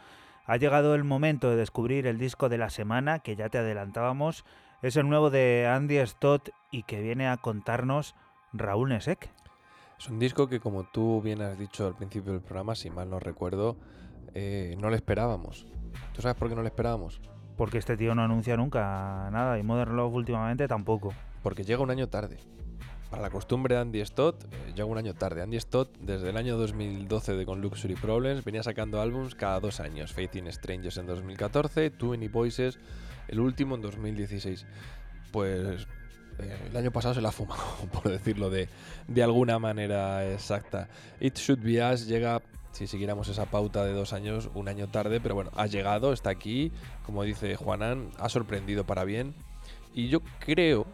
[0.46, 4.46] Ha llegado el momento de descubrir el disco de la semana, que ya te adelantábamos.
[4.82, 8.16] Es el nuevo de Andy Stott y que viene a contarnos
[8.52, 9.30] Raúl Nesek.
[10.00, 13.12] Es un disco que, como tú bien has dicho al principio del programa, si mal
[13.12, 13.78] no recuerdo,
[14.34, 15.68] eh, no le esperábamos.
[16.14, 17.22] ¿Tú sabes por qué no le esperábamos?
[17.56, 21.14] Porque este tío no anuncia nunca nada y Modern Love últimamente tampoco.
[21.44, 22.40] Porque llega un año tarde.
[23.10, 25.42] Para la costumbre de Andy Stott, eh, llega un año tarde.
[25.42, 29.80] Andy Stott, desde el año 2012 de Con Luxury Problems, venía sacando álbums cada dos
[29.80, 30.14] años.
[30.14, 32.78] Faith in Strangers en 2014, Too Many Voices,
[33.28, 34.68] el último en 2016.
[35.32, 35.88] Pues
[36.38, 38.70] eh, el año pasado se la fumado, por decirlo de,
[39.08, 40.88] de alguna manera exacta.
[41.20, 42.42] It Should Be Us llega
[42.72, 46.30] si siguiéramos esa pauta de dos años, un año tarde, pero bueno, ha llegado, está
[46.30, 46.72] aquí,
[47.04, 49.34] como dice Juanan, ha sorprendido para bien.
[49.94, 50.86] Y yo creo,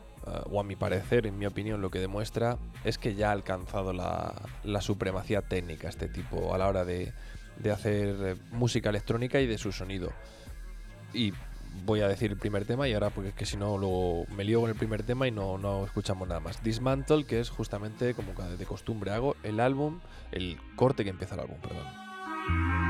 [0.49, 3.93] o a mi parecer, en mi opinión, lo que demuestra es que ya ha alcanzado
[3.93, 7.13] la, la supremacía técnica este tipo a la hora de,
[7.57, 10.11] de hacer eh, música electrónica y de su sonido.
[11.13, 11.33] Y
[11.85, 14.43] voy a decir el primer tema y ahora porque es que si no luego me
[14.43, 16.63] lío con el primer tema y no, no escuchamos nada más.
[16.63, 19.99] Dismantle, que es justamente como de costumbre hago, el álbum,
[20.31, 22.84] el corte que empieza el álbum, perdón.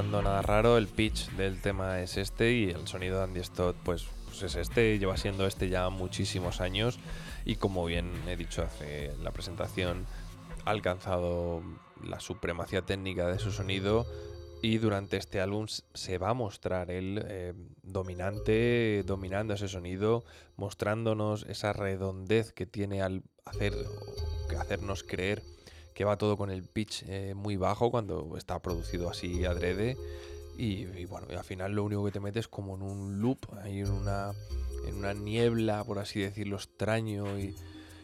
[0.00, 4.06] Nada raro, el pitch del tema es este y el sonido de Andy Stott pues,
[4.24, 6.98] pues es este, lleva siendo este ya muchísimos años
[7.44, 10.06] y como bien he dicho hace la presentación,
[10.64, 11.62] ha alcanzado
[12.02, 14.06] la supremacía técnica de su sonido
[14.62, 20.24] y durante este álbum se va a mostrar él eh, dominante, dominando ese sonido,
[20.56, 23.74] mostrándonos esa redondez que tiene al hacer,
[24.58, 25.42] hacernos creer
[25.94, 29.96] que va todo con el pitch eh, muy bajo cuando está producido así adrede.
[30.56, 33.80] Y, y bueno, al final lo único que te metes como en un loop, ahí
[33.80, 34.32] en una,
[34.86, 37.54] en una niebla, por así decirlo, extraño y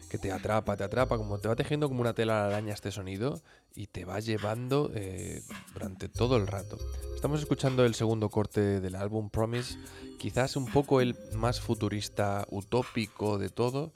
[0.09, 3.41] que te atrapa, te atrapa, como te va tejiendo como una tela araña este sonido
[3.75, 6.77] y te va llevando eh, durante todo el rato.
[7.15, 9.77] Estamos escuchando el segundo corte del álbum Promise,
[10.17, 13.93] quizás un poco el más futurista, utópico de todo,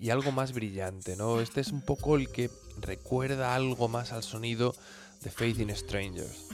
[0.00, 1.40] y algo más brillante, ¿no?
[1.40, 4.74] Este es un poco el que recuerda algo más al sonido
[5.22, 6.48] de Faith in Strangers.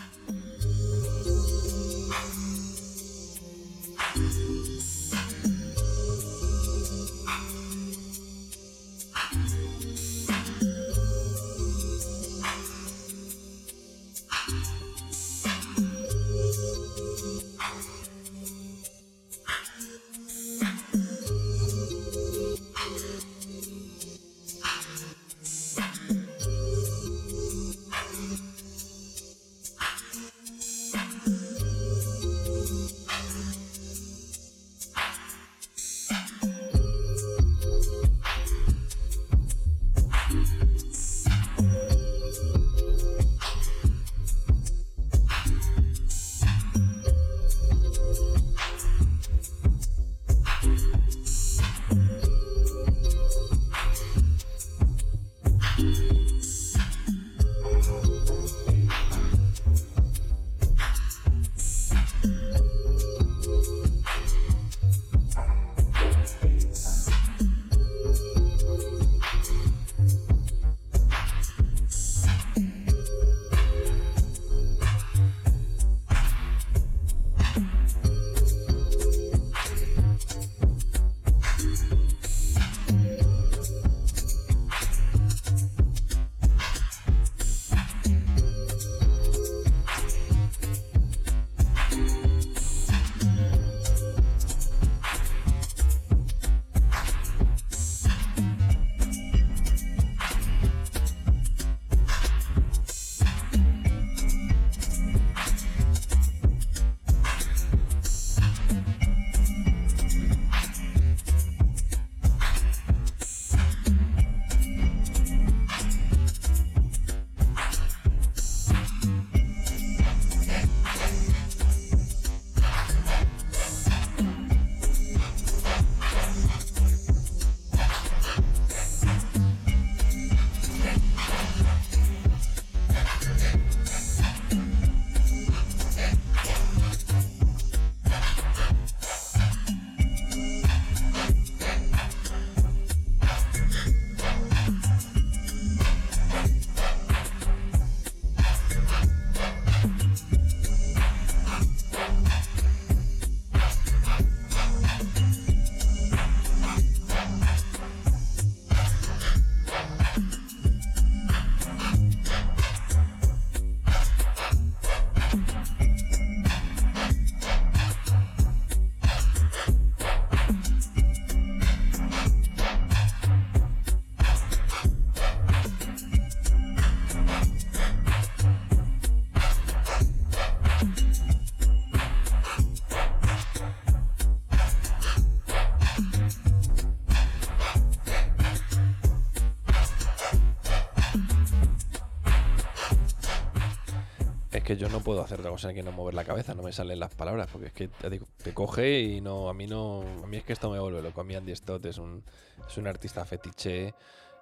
[194.77, 197.15] Yo no puedo hacer otra cosa que no mover la cabeza, no me salen las
[197.15, 200.53] palabras, porque es que te coge y no, a mí no, a mí es que
[200.53, 201.21] esto me vuelve loco.
[201.21, 202.23] A mí Andy Stott es un,
[202.67, 203.95] es un artista fetiche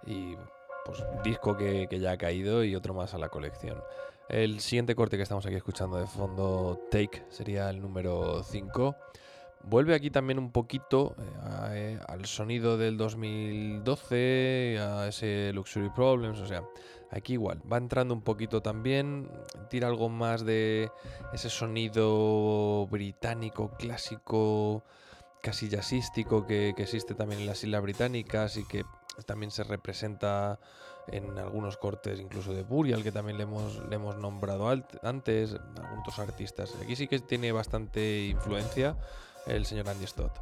[0.07, 0.37] y
[0.85, 3.83] pues disco que, que ya ha caído y otro más a la colección.
[4.29, 8.97] El siguiente corte que estamos aquí escuchando de fondo, Take, sería el número 5.
[9.67, 16.39] Vuelve aquí también un poquito eh, eh, al sonido del 2012, a ese Luxury Problems,
[16.41, 16.63] o sea,
[17.15, 19.31] aquí igual, va entrando un poquito también,
[19.71, 20.91] tira algo más de
[21.33, 24.83] ese sonido británico, clásico,
[25.41, 28.85] casi jazzístico que, existe también en las Islas Británicas y que
[29.27, 30.59] también se representa
[31.07, 34.69] en algunos cortes incluso de Burial, que también le hemos, le hemos nombrado
[35.03, 36.75] antes, algunos artistas.
[36.83, 38.97] Aquí sí que tiene bastante influencia
[39.47, 40.33] el señor Andy Stott.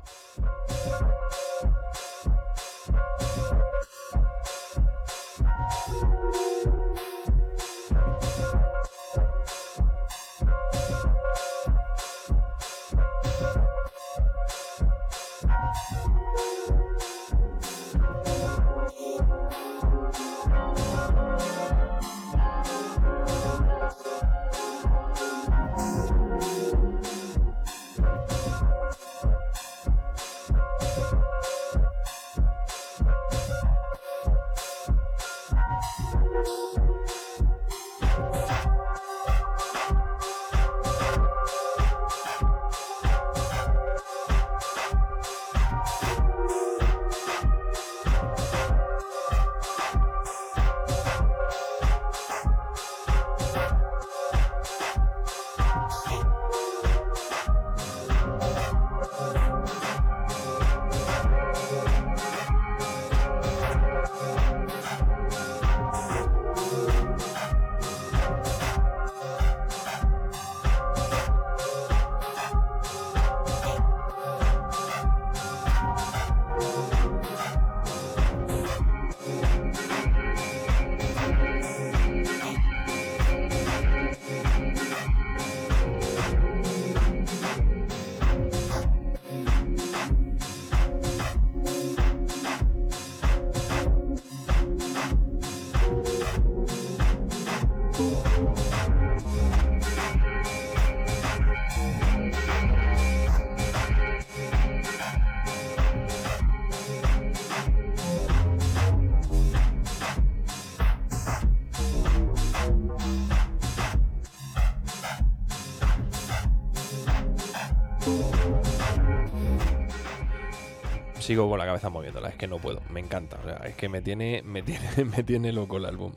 [121.32, 123.88] Sigo con la cabeza moviéndola, es que no puedo, me encanta, o sea, es que
[123.88, 126.12] me tiene, me tiene, me tiene loco el álbum.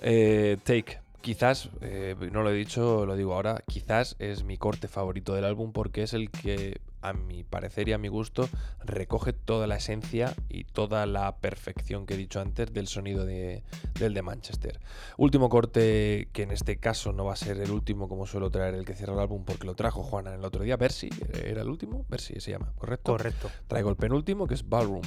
[0.00, 4.86] Eh, Take, quizás, eh, no lo he dicho, lo digo ahora, quizás es mi corte
[4.86, 6.75] favorito del álbum porque es el que,
[7.56, 8.50] parecer y a mi gusto,
[8.84, 13.62] recoge toda la esencia y toda la perfección que he dicho antes del sonido de,
[13.98, 14.78] del de Manchester.
[15.16, 18.74] Último corte, que en este caso no va a ser el último como suelo traer
[18.74, 21.68] el que cierra el álbum porque lo trajo Juana el otro día, Versi, era el
[21.68, 23.12] último, Versi se llama, ¿correcto?
[23.12, 23.50] Correcto.
[23.68, 25.00] Traigo el penúltimo que es Ballroom.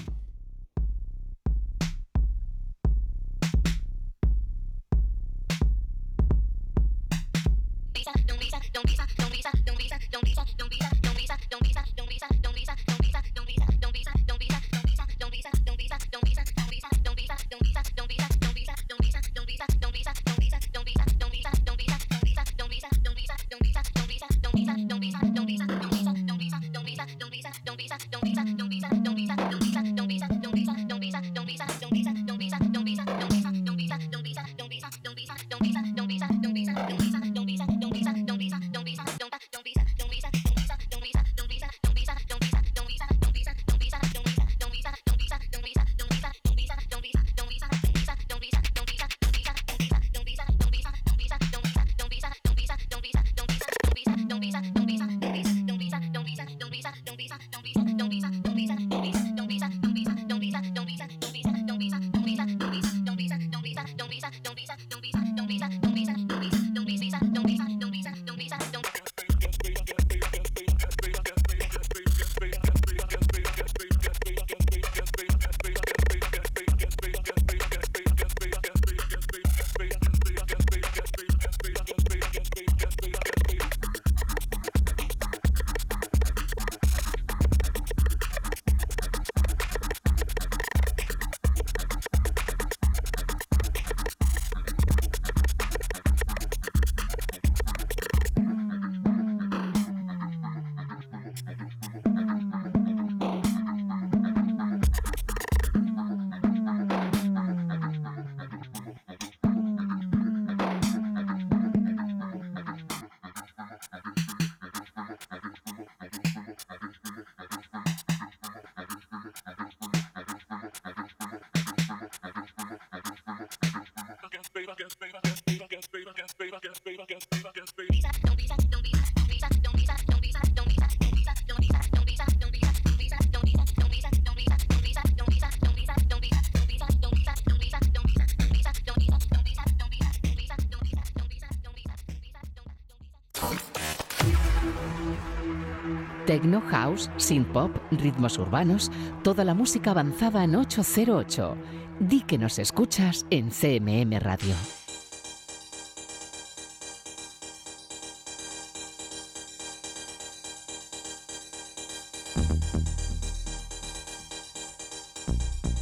[146.29, 148.91] Techno, house, synth pop, ritmos urbanos,
[149.23, 151.57] toda la música avanzada en 808.
[152.01, 154.53] Di que nos escuchas en CMM Radio.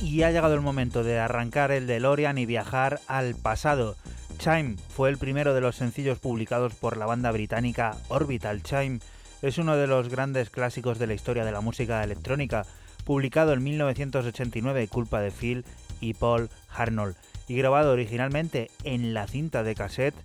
[0.01, 3.97] Y ha llegado el momento de arrancar el DeLorean y viajar al pasado.
[4.37, 8.63] Chime fue el primero de los sencillos publicados por la banda británica Orbital.
[8.63, 9.01] Chime
[9.41, 12.65] es uno de los grandes clásicos de la historia de la música electrónica,
[13.03, 15.65] publicado en 1989 culpa de Phil
[16.01, 17.15] y Paul Harnold
[17.47, 20.15] y grabado originalmente en la cinta de cassette,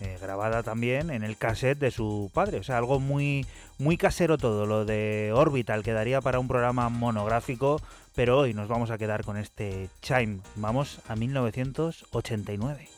[0.00, 2.58] eh, grabada también en el cassette de su padre.
[2.58, 3.46] O sea, algo muy,
[3.78, 4.64] muy casero todo.
[4.66, 7.80] Lo de Orbital quedaría para un programa monográfico,
[8.14, 10.40] pero hoy nos vamos a quedar con este Chime.
[10.54, 12.97] Vamos a 1989.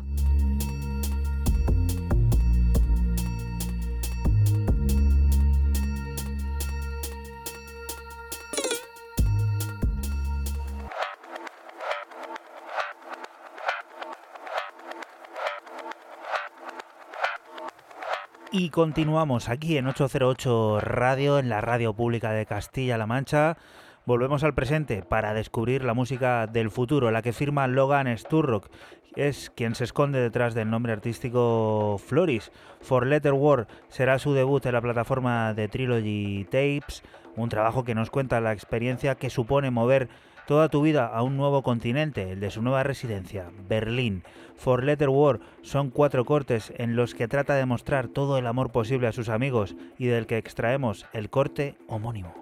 [18.71, 23.57] Continuamos aquí en 808 Radio, en la radio pública de Castilla-La Mancha.
[24.05, 28.69] Volvemos al presente para descubrir la música del futuro, la que firma Logan Sturrock.
[29.15, 32.51] Es quien se esconde detrás del nombre artístico Floris.
[32.79, 37.03] For Letter War será su debut en la plataforma de Trilogy Tapes,
[37.35, 40.07] un trabajo que nos cuenta la experiencia que supone mover
[40.51, 44.21] toda tu vida a un nuevo continente, el de su nueva residencia, Berlín.
[44.57, 48.69] For Letter War son cuatro cortes en los que trata de mostrar todo el amor
[48.69, 52.40] posible a sus amigos y del que extraemos el corte homónimo.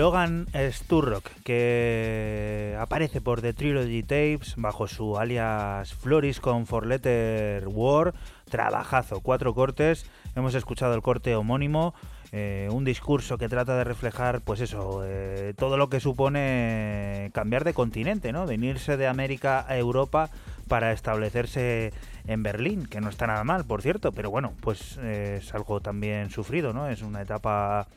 [0.00, 7.68] Logan Sturrock, que aparece por The Trilogy Tapes bajo su alias Floris con Four Letter
[7.68, 8.14] War.
[8.48, 10.10] Trabajazo, cuatro cortes.
[10.34, 11.92] Hemos escuchado el corte homónimo.
[12.32, 17.64] eh, un discurso que trata de reflejar, pues eso, eh, todo lo que supone cambiar
[17.64, 18.46] de continente, ¿no?
[18.46, 20.30] Venirse de América a Europa
[20.68, 21.92] para establecerse
[22.26, 25.80] en Berlín, que no está nada mal, por cierto, pero bueno, pues eh, es algo
[25.80, 26.88] también sufrido, ¿no?
[26.88, 27.88] Es una etapa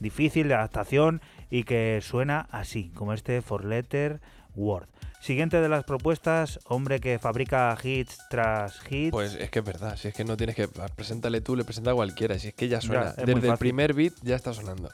[0.00, 4.20] difícil de adaptación y que suena así, como este For Letter
[4.54, 4.88] Word.
[5.20, 9.10] Siguiente de las propuestas, hombre que fabrica hits tras hits.
[9.10, 10.68] Pues es que es verdad, si es que no tienes que.
[10.68, 13.12] Preséntale tú, le presenta a cualquiera, si es que ya suena.
[13.12, 14.90] Desde el primer beat ya está sonando.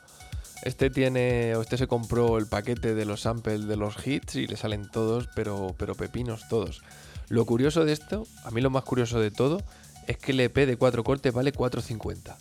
[0.63, 1.55] Este tiene.
[1.57, 4.89] o Este se compró el paquete de los samples de los hits y le salen
[4.91, 6.83] todos, pero, pero pepinos todos.
[7.29, 9.63] Lo curioso de esto, a mí lo más curioso de todo,
[10.07, 12.35] es que el EP de cuatro cortes vale 4.50.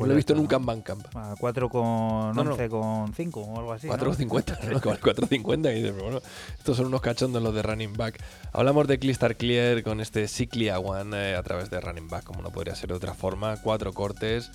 [0.00, 1.16] No lo he visto está, nunca en Bandcamp.
[1.16, 2.50] a 4 con No, no.
[2.52, 3.86] 11 con 5 o algo así.
[3.86, 3.94] ¿no?
[3.94, 4.80] 4.50, ¿no?
[4.80, 6.20] Que vale 4.50 y dices, bueno,
[6.56, 8.22] estos son unos cachondos los de Running Back.
[8.52, 12.42] Hablamos de Crystal Clear con este Cyclia One eh, a través de Running Back, como
[12.42, 13.56] no podría ser de otra forma.
[13.62, 14.50] Cuatro cortes.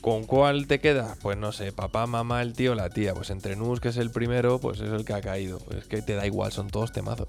[0.00, 1.16] ¿Con cuál te queda?
[1.22, 3.14] Pues no sé, papá, mamá, el tío, la tía.
[3.14, 5.58] Pues entre Nus, que es el primero, pues es el que ha caído.
[5.58, 7.28] Pues es que te da igual, son todos temazos.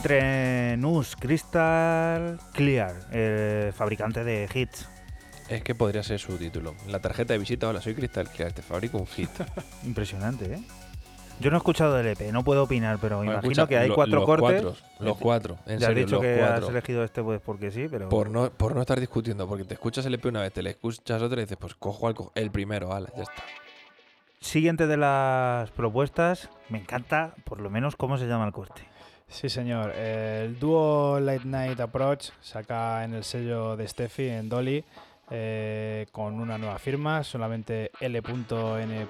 [0.00, 4.86] Entre Nus Crystal Clear, el fabricante de hits.
[5.48, 6.74] Es que podría ser su título.
[6.86, 9.30] La tarjeta de visita, hola, soy Crystal Clear, te fabrico un hit.
[9.84, 10.60] Impresionante, ¿eh?
[11.40, 13.88] Yo no he escuchado el EP, no puedo opinar, pero Bueno, imagino escucha, que hay
[13.88, 14.62] lo- cuatro los cortes.
[14.62, 16.64] Cuatro, los cuatro, en ya has serio, dicho los que cuatro.
[16.66, 19.74] has elegido este pues porque sí, pero Por no, por no estar discutiendo, porque te
[19.74, 22.32] escuchas el EP una vez, te le escuchas otra y dices, pues cojo al co-
[22.34, 23.42] el primero, ala, ya está.
[24.40, 28.82] siguiente de las propuestas, me encanta por lo menos cómo se llama el corte.
[29.28, 29.90] Sí, señor.
[29.92, 34.84] El dúo Late Night Approach saca en el sello de Steffi, en Dolly,
[35.30, 39.06] eh, con una nueva firma, solamente L.N.A.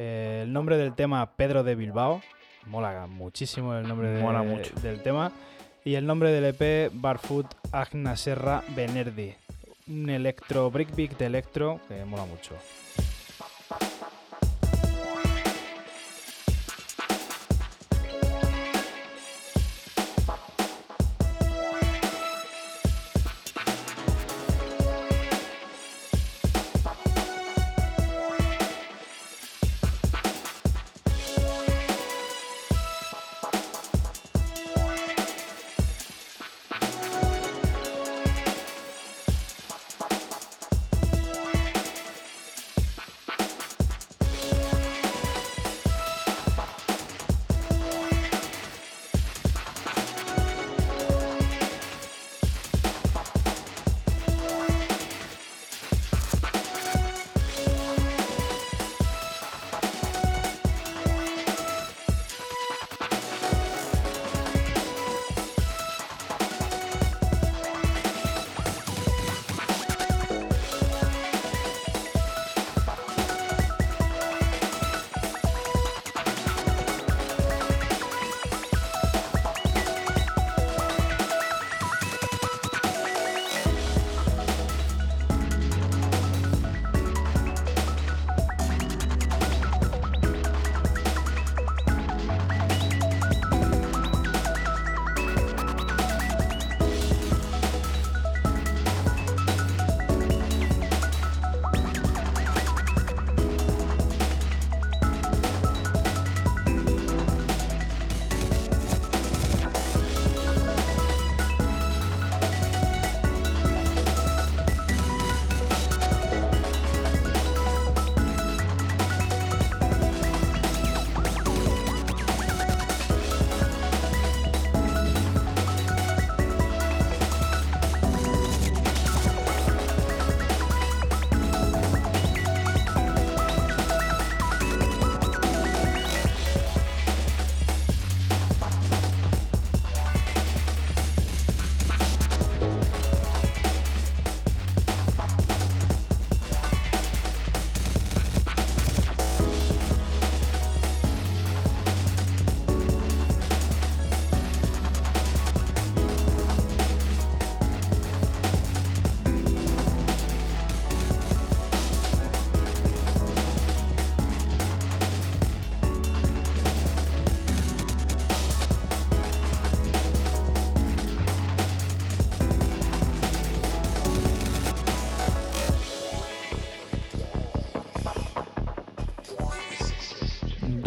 [0.00, 2.22] Eh, el nombre del tema Pedro de Bilbao.
[2.66, 4.74] Mola muchísimo el nombre de- Mola mucho.
[4.80, 5.32] del tema.
[5.84, 9.34] Y el nombre del EP Barfoot Agna Serra Benerdi.
[9.88, 12.54] Un electro breakbeat de electro que mola mucho.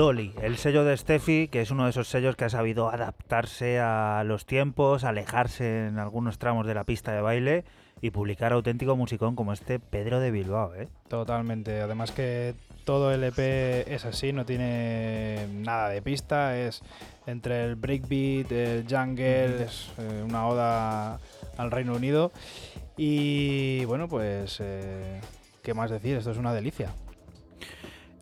[0.01, 3.79] Dolly, el sello de Steffi, que es uno de esos sellos que ha sabido adaptarse
[3.79, 7.65] a los tiempos, alejarse en algunos tramos de la pista de baile
[8.01, 10.87] y publicar auténtico musicón como este Pedro de Bilbao, ¿eh?
[11.07, 11.81] Totalmente.
[11.81, 13.37] Además que todo el EP
[13.87, 16.81] es así, no tiene nada de pista, es
[17.27, 21.19] entre el breakbeat, el jungle, es eh, una oda
[21.57, 22.31] al Reino Unido.
[22.97, 25.21] Y bueno, pues, eh,
[25.61, 26.17] ¿qué más decir?
[26.17, 26.89] Esto es una delicia.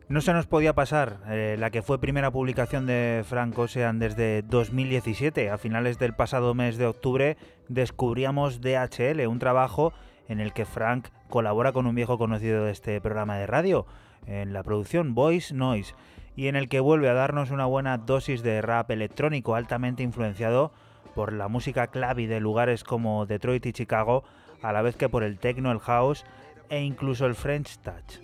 [0.09, 4.41] No se nos podía pasar eh, la que fue primera publicación de Frank Ocean desde
[4.41, 5.51] 2017.
[5.51, 7.37] A finales del pasado mes de octubre
[7.67, 9.93] descubríamos DHL, un trabajo
[10.27, 13.85] en el que Frank colabora con un viejo conocido de este programa de radio,
[14.25, 15.93] en la producción Voice Noise,
[16.35, 20.71] y en el que vuelve a darnos una buena dosis de rap electrónico altamente influenciado
[21.13, 24.23] por la música clave de lugares como Detroit y Chicago,
[24.63, 26.25] a la vez que por el techno, el house
[26.67, 28.19] e incluso el French touch.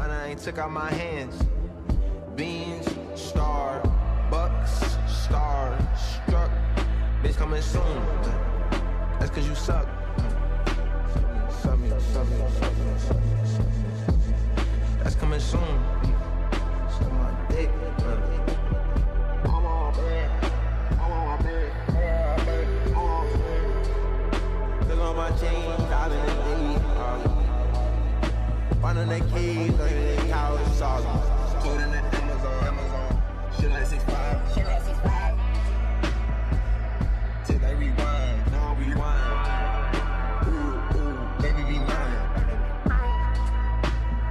[0.00, 1.42] and I ain't took out my hands.
[2.34, 3.82] Beans, star,
[4.30, 6.50] bucks, star, struck.
[7.22, 8.02] Bitch coming soon.
[9.18, 9.86] That's cause you suck.
[15.02, 15.99] That's coming soon.
[28.90, 29.70] Keys,
[30.28, 31.04] couch, sauce.
[31.62, 33.22] Put in that Amazon, Amazon.
[33.56, 34.52] Shit like six five.
[34.52, 35.38] Shit like six five.
[37.46, 39.96] Take that rewind, now rewind.
[40.48, 42.18] Ooh, ooh, baby be mine.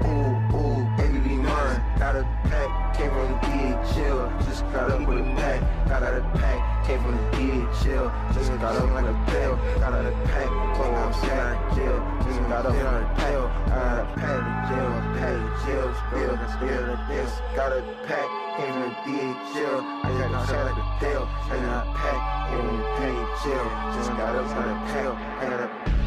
[0.03, 1.81] Ooh, ooh, baby be mine.
[1.97, 4.43] Got a pack, came from the DHL.
[4.43, 5.87] Just got up with a pack.
[5.87, 8.33] Got out of pack, came from the DHL.
[8.33, 9.55] Just got up like a pill.
[9.79, 12.23] Got out of pack, well, I'm out of jail.
[12.25, 13.48] Just got up on a pill.
[13.67, 17.29] Uh, the jail, pack jail, spill, spill the deal.
[17.55, 18.29] Got a pack
[18.59, 19.81] in the DHL.
[20.03, 21.23] I got no shot at the deal.
[21.27, 22.21] I pack
[22.53, 23.67] in the DHL.
[23.95, 25.13] Just got up on the tail.
[25.13, 25.99] I got a.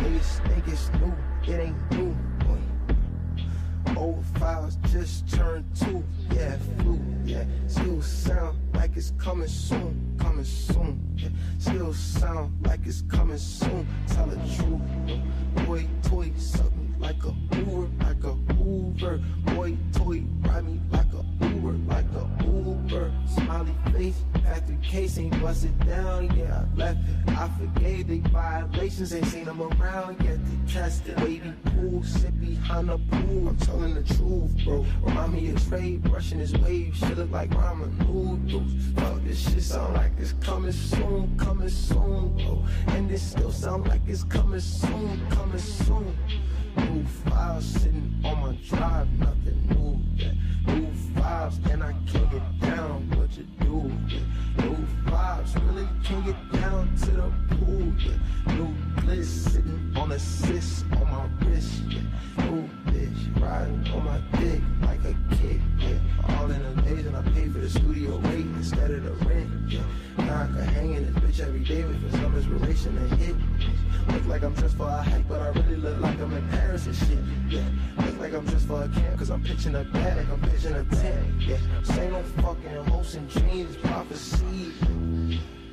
[0.00, 2.31] Niggas, niggas new, it ain't new
[4.02, 4.12] boy.
[4.12, 6.02] Old files just turned two,
[6.34, 7.44] yeah, flu, yeah.
[7.66, 11.28] Still sound like it's coming soon, coming soon, yeah.
[11.58, 13.86] Still sound like it's coming soon.
[14.08, 19.18] Tell the truth, boy, toy, me like a Uber, like a Uber.
[19.54, 23.12] Boy, toy, ride me like a Uber, like a Uber.
[23.26, 26.64] Smiley face, factory case ain't busted down, yeah.
[26.74, 30.38] I left it, I forgave the violations, ain't seen them around yet.
[30.44, 33.48] They tested, Baby pool, sit behind the pool.
[33.48, 34.84] I'm telling the truth, bro.
[35.02, 36.98] Remind me of Trey brushing his waves.
[36.98, 38.72] shit look like ramen noodles.
[38.94, 42.64] Fuck, this shit sound like it's coming soon, coming soon, bro.
[42.88, 46.16] And this still sound like it's coming soon, coming soon.
[46.76, 49.98] New files sitting on my drive, nothing new.
[50.16, 50.74] Yeah.
[50.74, 53.10] New files, and I can't get down.
[53.10, 53.92] What you do?
[54.08, 54.64] Yeah.
[54.64, 57.92] New files, really can't get down to the pool.
[57.98, 58.54] Yeah.
[58.54, 61.82] New bliss sitting on a cyst on my wrist.
[61.88, 62.50] Yeah.
[62.50, 65.60] New bitch riding on my dick like a kid.
[65.78, 66.38] Yeah.
[66.38, 69.50] All in the days and I pay for the studio rate instead of the rent.
[69.68, 69.80] Yeah.
[70.18, 73.36] Now I can hang in this bitch every day with some inspiration to hit.
[74.08, 76.86] Look like I'm dressed for a hike, but I really look like I'm in Paris
[76.86, 77.18] and shit.
[77.48, 77.64] Yeah,
[78.04, 80.84] look like I'm dressed for a camp, cause I'm pitching a bag, I'm pitching a
[80.84, 81.40] tent.
[81.40, 84.72] Yeah, say no fucking hopes and dreams, prophecy.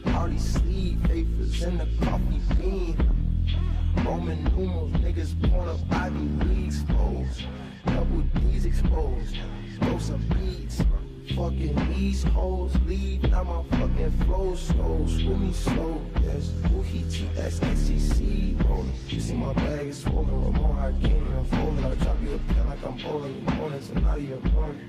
[0.06, 3.29] Party sleep, papers in the coffee bean.
[4.06, 7.44] Roman numerals, niggas born up Ivy League exposed.
[7.86, 9.38] Double D's exposed.
[9.82, 10.82] Throw some beats.
[11.36, 15.06] Fucking these hoes leave, now my fucking flow slow.
[15.08, 16.52] Screw me slow, yes.
[16.74, 18.94] Ooh, he T-S-X-E-C rolling.
[19.08, 21.86] You see my bag is swollen, Ramon, I can't even fold it.
[21.86, 23.36] I drop you a pen like I'm bowling.
[23.36, 24.80] You it, so now you're born.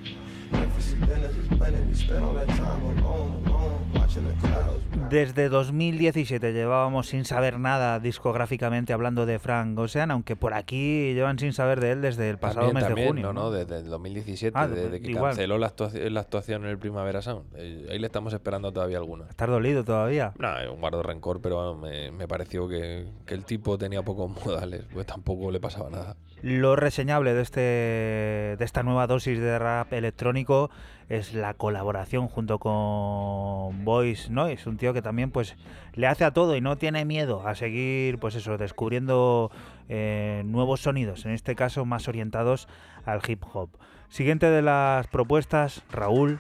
[5.11, 11.39] Desde 2017 llevábamos sin saber nada discográficamente hablando de Frank Ocean, aunque por aquí llevan
[11.39, 13.33] sin saber de él desde el pasado También, mes también, de junio.
[13.33, 15.31] No, no, desde el 2017, Ah, desde que igual.
[15.33, 17.45] canceló la actuación, la actuación en el Primavera Sound.
[17.57, 19.29] Eh, Ahí le estamos esperando todavía algunos.
[19.31, 20.33] ¿Estás dolido todavía?
[20.39, 24.31] No, un guardo rencor, pero bueno, me, me pareció que, que el tipo tenía pocos
[24.47, 26.17] modales, pues tampoco le pasaba nada.
[26.43, 30.71] Lo reseñable de, este, de esta nueva dosis de rap electrónico
[31.11, 35.57] es la colaboración junto con Voice Noise, un tío que también pues
[35.93, 39.51] le hace a todo y no tiene miedo a seguir pues eso, descubriendo
[39.89, 42.69] eh, nuevos sonidos, en este caso más orientados
[43.05, 43.69] al hip hop.
[44.09, 46.39] Siguiente de las propuestas, Raúl.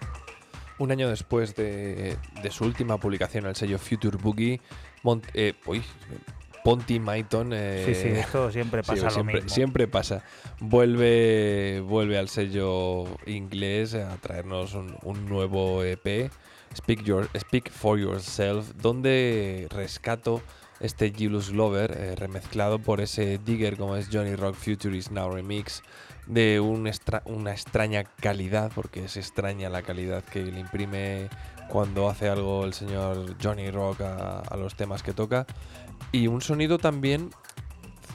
[0.79, 2.17] Un año después de,
[2.51, 4.63] su última publicación el sello Future Boogie,
[5.03, 5.83] Mont- eh, uy,
[6.65, 7.53] Ponty Maiton.
[7.53, 9.49] eh, Sí, sí, esto siempre Sí, pasa lo siempre, mismo.
[9.51, 10.23] siempre pasa.
[10.61, 16.31] Vuelve, vuelve al sello inglés a traernos un, un nuevo EP,
[16.77, 20.41] Speak, Your, Speak for Yourself, donde rescato
[20.81, 25.83] este Julius Glover eh, remezclado por ese digger como es Johnny Rock Futurist Now Remix
[26.27, 31.29] de un extra- una extraña calidad, porque es extraña la calidad que le imprime
[31.69, 35.47] cuando hace algo el señor Johnny Rock a, a los temas que toca.
[36.13, 37.31] Y un sonido también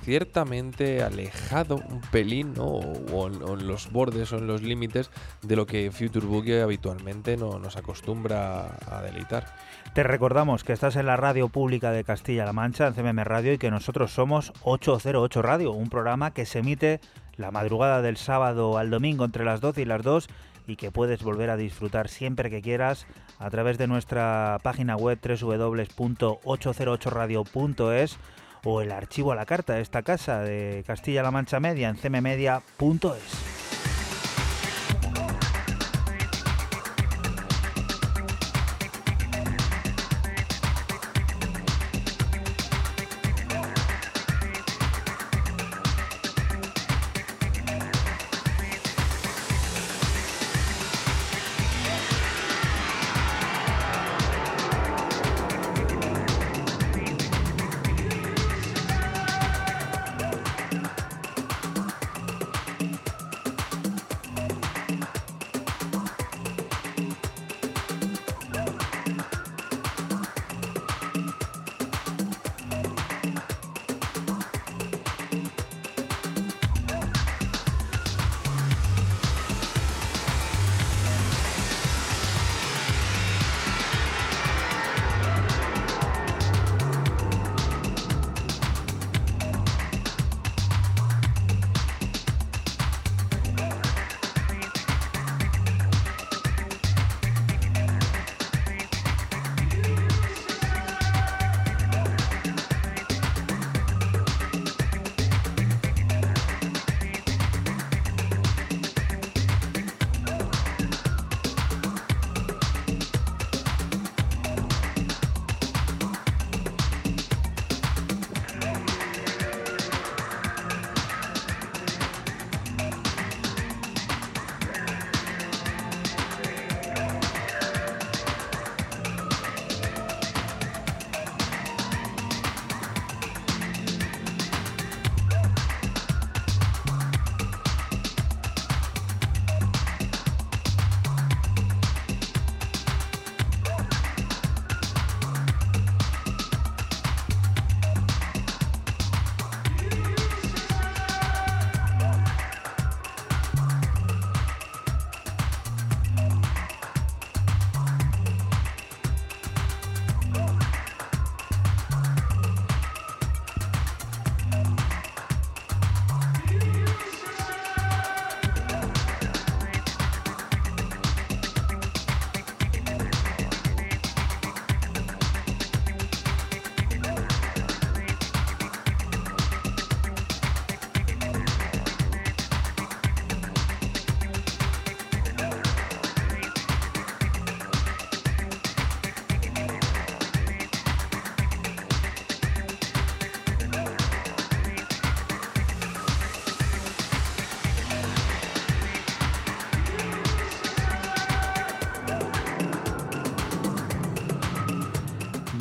[0.05, 2.65] ciertamente alejado un pelín, ¿no?
[2.65, 5.09] O, en, los bordes o en los límites
[5.41, 9.47] de lo que Future Boogie habitualmente no, nos acostumbra a deleitar.
[9.95, 13.57] Te recordamos que estás en la radio pública de Castilla-La Mancha, en CMM Radio, y
[13.57, 16.99] que nosotros somos 808 Radio, un programa que se emite
[17.35, 20.27] la madrugada del sábado al domingo entre las 12 y las 2
[20.67, 23.05] y que puedes volver a disfrutar siempre que quieras
[23.39, 28.17] a través de nuestra página web www.808radio.es
[28.63, 33.74] o el archivo a la carta de esta casa de Castilla-La Mancha Media en cmmedia.es.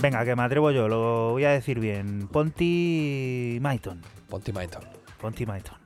[0.05, 2.29] Venga, que me atrevo yo, lo voy a decir bien.
[2.29, 4.03] Ponty Maiton.
[4.29, 4.83] Ponty Maiton.
[5.19, 5.79] Ponty Maiton.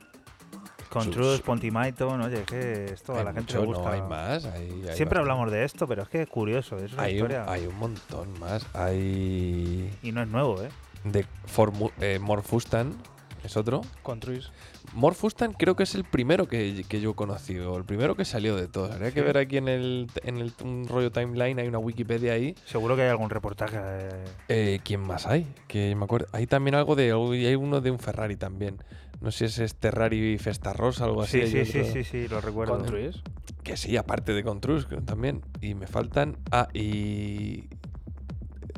[0.89, 3.83] Con Trus, Ponty Maiton, oye, que esto a la gente mucho, le gusta.
[3.83, 4.43] No, hay más.
[4.45, 5.19] hay- hay Siempre bastante.
[5.19, 7.45] hablamos de esto, pero es que es curioso, es una Hay un, historia.
[7.47, 8.65] hay un montón más.
[8.73, 9.89] Hay.
[10.03, 10.69] Y no es nuevo, ¿eh?
[11.05, 12.95] De Formu- eh, Morfustan,
[13.43, 13.81] es otro.
[14.03, 14.51] Con Truis.
[14.93, 18.55] Morfustan creo que es el primero que, que yo he conocido, el primero que salió
[18.55, 18.91] de todos.
[18.91, 22.55] Habría que ver aquí en el, en el un rollo timeline, hay una Wikipedia ahí.
[22.65, 23.77] Seguro que hay algún reportaje.
[23.79, 25.45] eh, Eh, ¿Quién más hay?
[25.67, 26.27] Que me acuerdo.
[26.31, 27.11] Hay también algo de.
[27.47, 28.77] Hay uno de un Ferrari también.
[29.21, 31.45] No sé si es Ferrari Festa Rosa, algo así.
[31.45, 32.77] Sí, sí, sí, sí, sí, lo recuerdo.
[32.77, 33.21] Con Truis.
[33.63, 35.41] Que sí, aparte de Contrus creo, también.
[35.61, 36.37] Y me faltan.
[36.51, 37.65] Ah, y.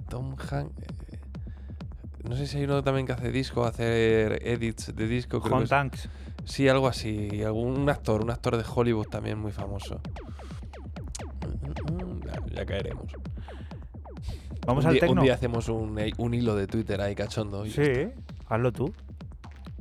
[0.10, 0.74] Tom Hanks.
[2.28, 5.42] No sé si hay uno también que hace disco, hacer edits de disco.
[5.42, 6.10] Creo es- Tanks.
[6.46, 7.44] Sí, algo así.
[7.44, 10.02] Algún un actor, un actor de Hollywood también muy famoso.
[12.26, 13.06] Ya, ya caeremos.
[14.66, 17.66] Vamos un, al día, un día hacemos un, un hilo de Twitter ahí cachondo.
[17.66, 18.10] Sí,
[18.48, 18.94] hazlo tú.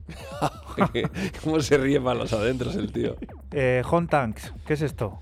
[1.44, 3.16] ¿Cómo se ríe para los adentros el tío?
[3.52, 5.20] Eh, Home Tanks, ¿qué es esto?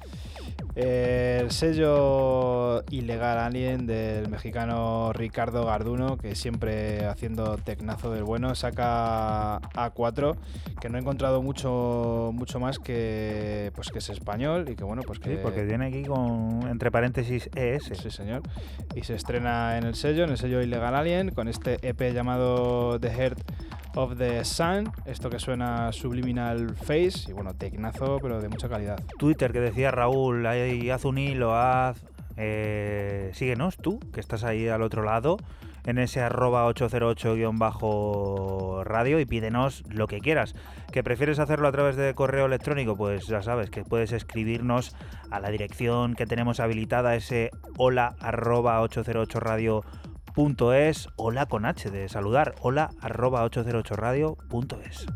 [0.78, 9.60] El sello ilegal alien del mexicano Ricardo Garduno, que siempre haciendo tecnazo del bueno, saca
[9.72, 10.36] A4,
[10.80, 15.02] que no he encontrado mucho mucho más que pues que es español y que bueno,
[15.02, 17.90] pues que Sí, porque viene aquí con, entre paréntesis, ES.
[18.00, 18.42] Sí, señor.
[18.94, 23.00] Y se estrena en el sello, en el sello Ilegal Alien, con este EP llamado
[23.00, 23.38] The Heart
[23.98, 24.92] of the Sun.
[25.06, 27.28] Esto que suena Subliminal Face.
[27.28, 29.02] Y bueno, tecnazo, pero de mucha calidad.
[29.18, 32.00] Twitter que decía Raúl, ahí haz un hilo, haz...
[32.36, 35.38] eh, síguenos tú, que estás ahí al otro lado,
[35.84, 40.54] en ese arroba 808-radio y pídenos lo que quieras.
[40.92, 42.96] ¿Que prefieres hacerlo a través de correo electrónico?
[42.96, 44.94] Pues ya sabes que puedes escribirnos
[45.32, 48.80] a la dirección que tenemos habilitada, ese hola arroba
[50.38, 55.06] 808radio.es, hola con H de saludar, hola arroba 808radio.es.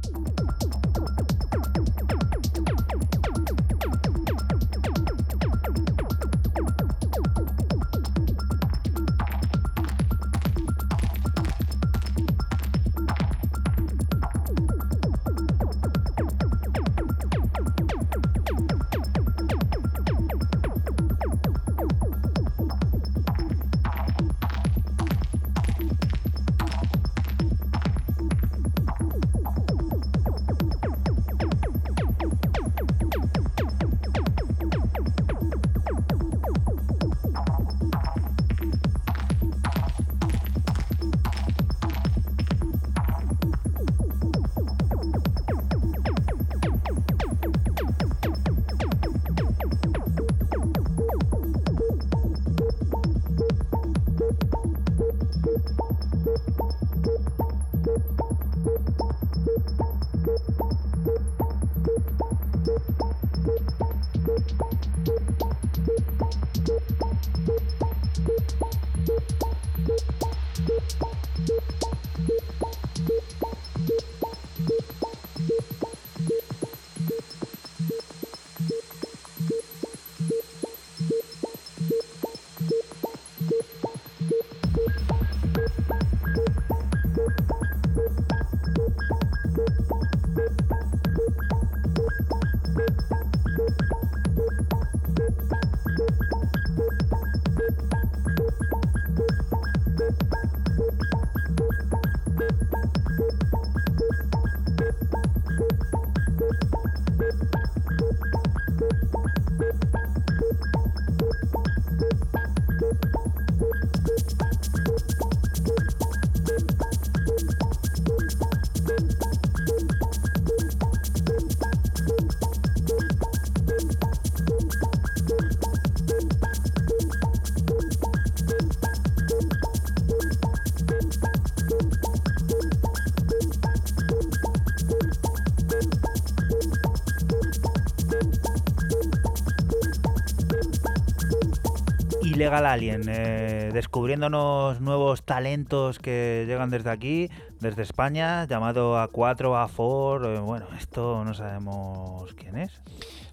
[142.53, 147.31] Ilegal Alien, eh, descubriéndonos nuevos talentos que llegan desde aquí,
[147.61, 152.83] desde España, llamado A4, A4, eh, bueno, esto no sabemos quién es.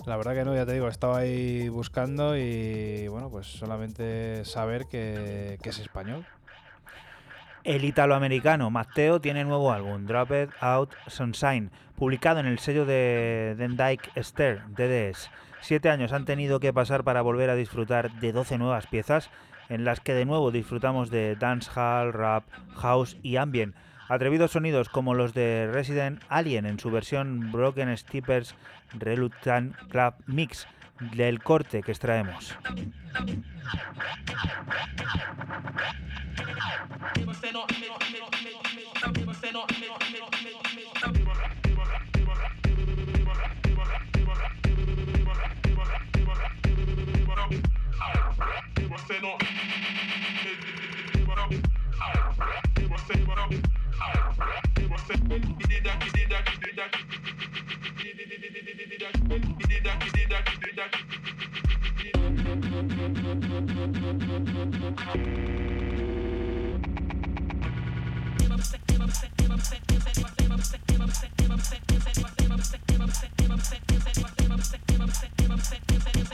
[0.06, 4.86] La verdad que no, ya te digo, estaba ahí buscando y bueno, pues solamente saber
[4.86, 6.26] que, que es español.
[7.66, 14.12] El italoamericano Mateo tiene nuevo álbum, Dropped Out Sunshine, publicado en el sello de Dendike
[14.16, 15.30] Esther, DDS.
[15.62, 19.30] Siete años han tenido que pasar para volver a disfrutar de 12 nuevas piezas,
[19.70, 22.44] en las que de nuevo disfrutamos de dancehall, rap,
[22.76, 23.76] house y ambient.
[24.08, 28.56] Atrevidos sonidos como los de Resident Alien en su versión Broken Steepers
[28.98, 30.68] Reluctant Club Mix
[31.00, 32.58] del corte que extraemos.
[49.10, 49.38] せの。
[51.10, 51.34] 手は
[72.16, 72.28] 手は手は
[73.30, 73.38] 手
[74.98, 75.08] は
[75.48, 76.29] 手は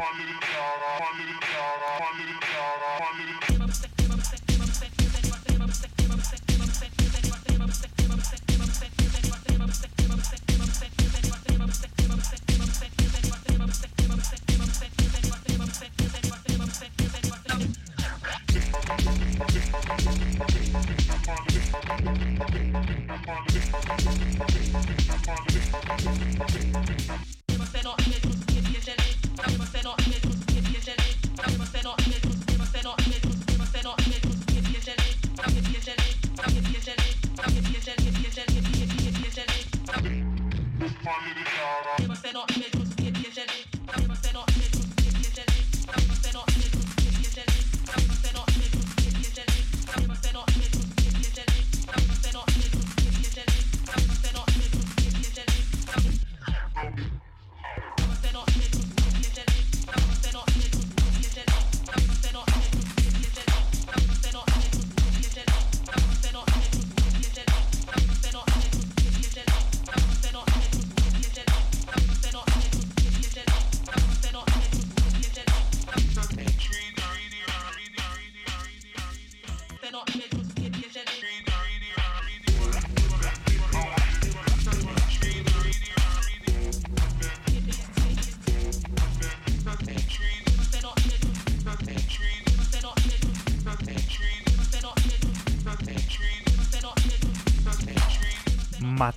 [0.00, 0.29] Money.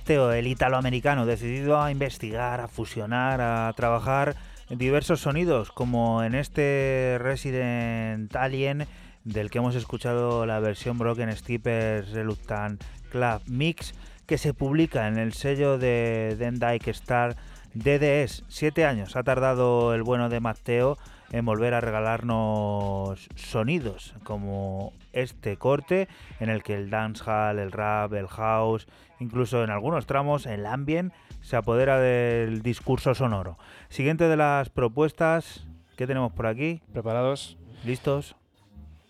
[0.06, 4.34] El italoamericano, decidido a investigar, a fusionar, a trabajar
[4.68, 8.86] diversos sonidos, como en este Resident Alien,
[9.22, 13.94] del que hemos escuchado la versión Broken Steepers Reluctant Club Mix,
[14.26, 17.36] que se publica en el sello de Den Dyke Star
[17.74, 18.42] DDS.
[18.48, 20.98] Siete años ha tardado el bueno de Mateo
[21.32, 26.08] en volver a regalarnos sonidos como este corte
[26.40, 28.86] en el que el dancehall, el rap, el house,
[29.20, 33.58] incluso en algunos tramos el ambient se apodera del discurso sonoro.
[33.88, 36.80] Siguiente de las propuestas, ¿qué tenemos por aquí?
[36.92, 37.58] ¿Preparados?
[37.84, 38.34] ¿Listos?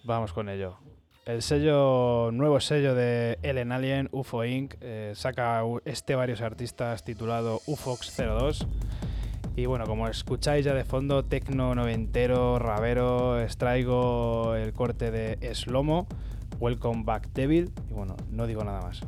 [0.03, 0.79] Vamos con ello.
[1.27, 7.63] El sello, nuevo sello de Ellen Alien, UFO Inc., eh, saca este varios artistas titulado
[7.67, 8.67] UFOX 02.
[9.57, 15.55] Y bueno, como escucháis ya de fondo, tecno noventero, rabero, os traigo el corte de
[15.55, 16.09] Slomo,
[16.59, 17.71] Welcome Back Devil.
[17.89, 19.01] Y bueno, no digo nada más.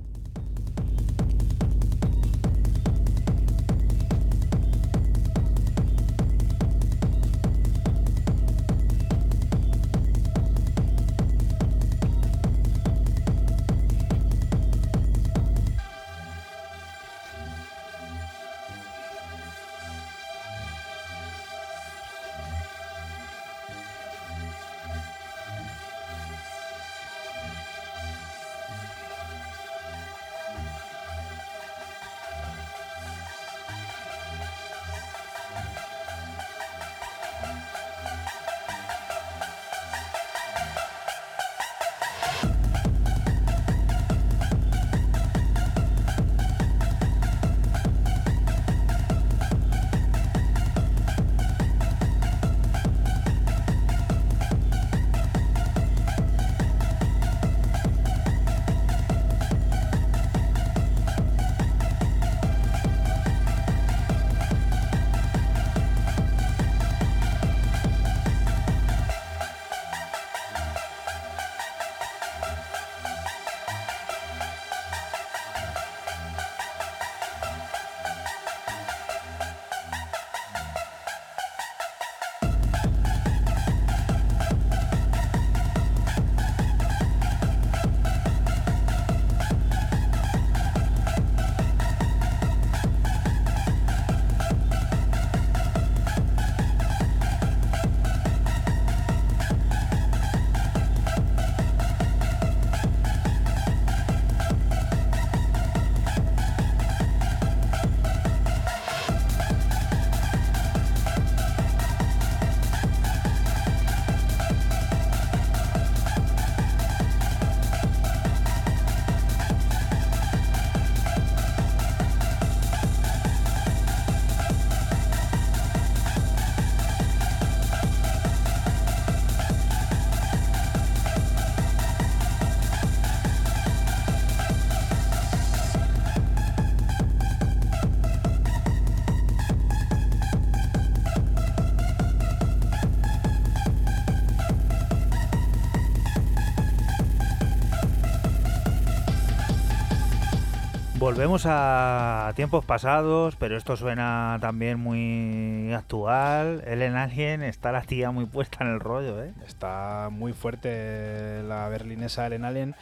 [151.06, 156.64] Volvemos a tiempos pasados, pero esto suena también muy actual.
[156.66, 159.32] Ellen Alien está la tía muy puesta en el rollo, ¿eh?
[159.46, 162.74] Está muy fuerte la berlinesa Ellen Allen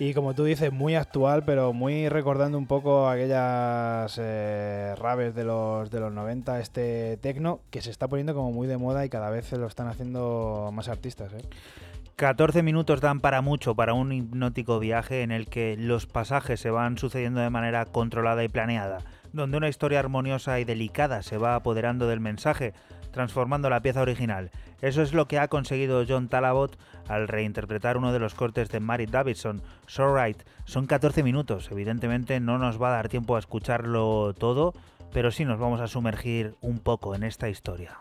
[0.00, 5.44] y como tú dices, muy actual, pero muy recordando un poco aquellas eh, raves de
[5.44, 9.08] los, de los 90, este tecno que se está poniendo como muy de moda y
[9.08, 11.32] cada vez se lo están haciendo más artistas.
[11.32, 11.42] ¿eh?
[12.18, 16.68] 14 minutos dan para mucho para un hipnótico viaje en el que los pasajes se
[16.68, 18.98] van sucediendo de manera controlada y planeada,
[19.32, 22.72] donde una historia armoniosa y delicada se va apoderando del mensaje,
[23.12, 24.50] transformando la pieza original.
[24.82, 26.76] Eso es lo que ha conseguido John Talabot
[27.06, 30.42] al reinterpretar uno de los cortes de Mary Davidson, So Right.
[30.64, 34.74] Son 14 minutos, evidentemente no nos va a dar tiempo a escucharlo todo,
[35.12, 37.96] pero sí nos vamos a sumergir un poco en esta historia.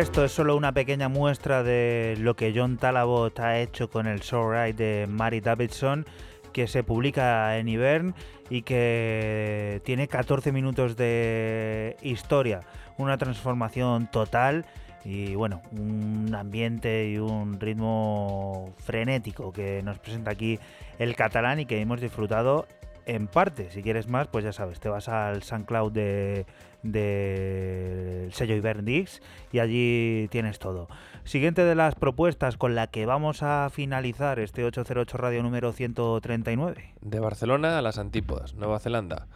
[0.00, 4.22] Esto es solo una pequeña muestra de lo que John Talabot ha hecho con el
[4.22, 6.04] Soul Ride de Mary Davidson,
[6.52, 8.12] que se publica en Ivern
[8.50, 12.62] y que tiene 14 minutos de historia,
[12.98, 14.66] una transformación total
[15.04, 20.58] y bueno, un ambiente y un ritmo frenético que nos presenta aquí
[20.98, 22.66] el catalán y que hemos disfrutado
[23.06, 23.70] en parte.
[23.70, 26.46] Si quieres más, pues ya sabes, te vas al SoundCloud de
[26.84, 29.20] del sello Iberdix
[29.50, 30.86] y allí tienes todo.
[31.24, 36.94] Siguiente de las propuestas con la que vamos a finalizar este 808 radio número 139.
[37.00, 39.26] De Barcelona a las antípodas, Nueva Zelanda,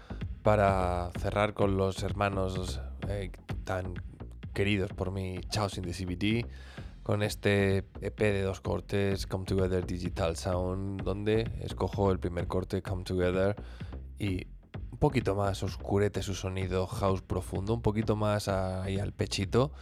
[0.42, 3.32] para cerrar con los hermanos eh,
[3.64, 3.94] tan
[4.52, 6.46] queridos por mí, Chaos in the CBD,
[7.08, 12.82] con este EP de dos cortes, Come Together Digital Sound, donde escojo el primer corte,
[12.82, 13.56] Come Together,
[14.18, 14.46] y
[14.92, 19.72] un poquito más oscurete su sonido, house profundo, un poquito más ahí al pechito,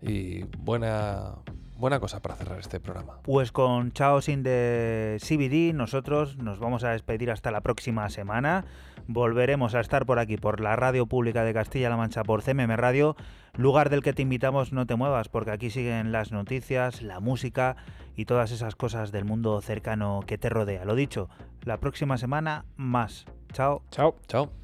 [0.00, 1.38] y buena,
[1.76, 3.18] buena cosa para cerrar este programa.
[3.24, 8.64] Pues con Chao Sin de CBD nosotros nos vamos a despedir hasta la próxima semana.
[9.10, 13.16] Volveremos a estar por aquí, por la radio pública de Castilla-La Mancha, por CMM Radio,
[13.56, 17.76] lugar del que te invitamos no te muevas, porque aquí siguen las noticias, la música
[18.16, 20.84] y todas esas cosas del mundo cercano que te rodea.
[20.84, 21.30] Lo dicho,
[21.64, 23.24] la próxima semana más.
[23.54, 23.80] Chao.
[23.90, 24.14] Chao.
[24.26, 24.57] Chao.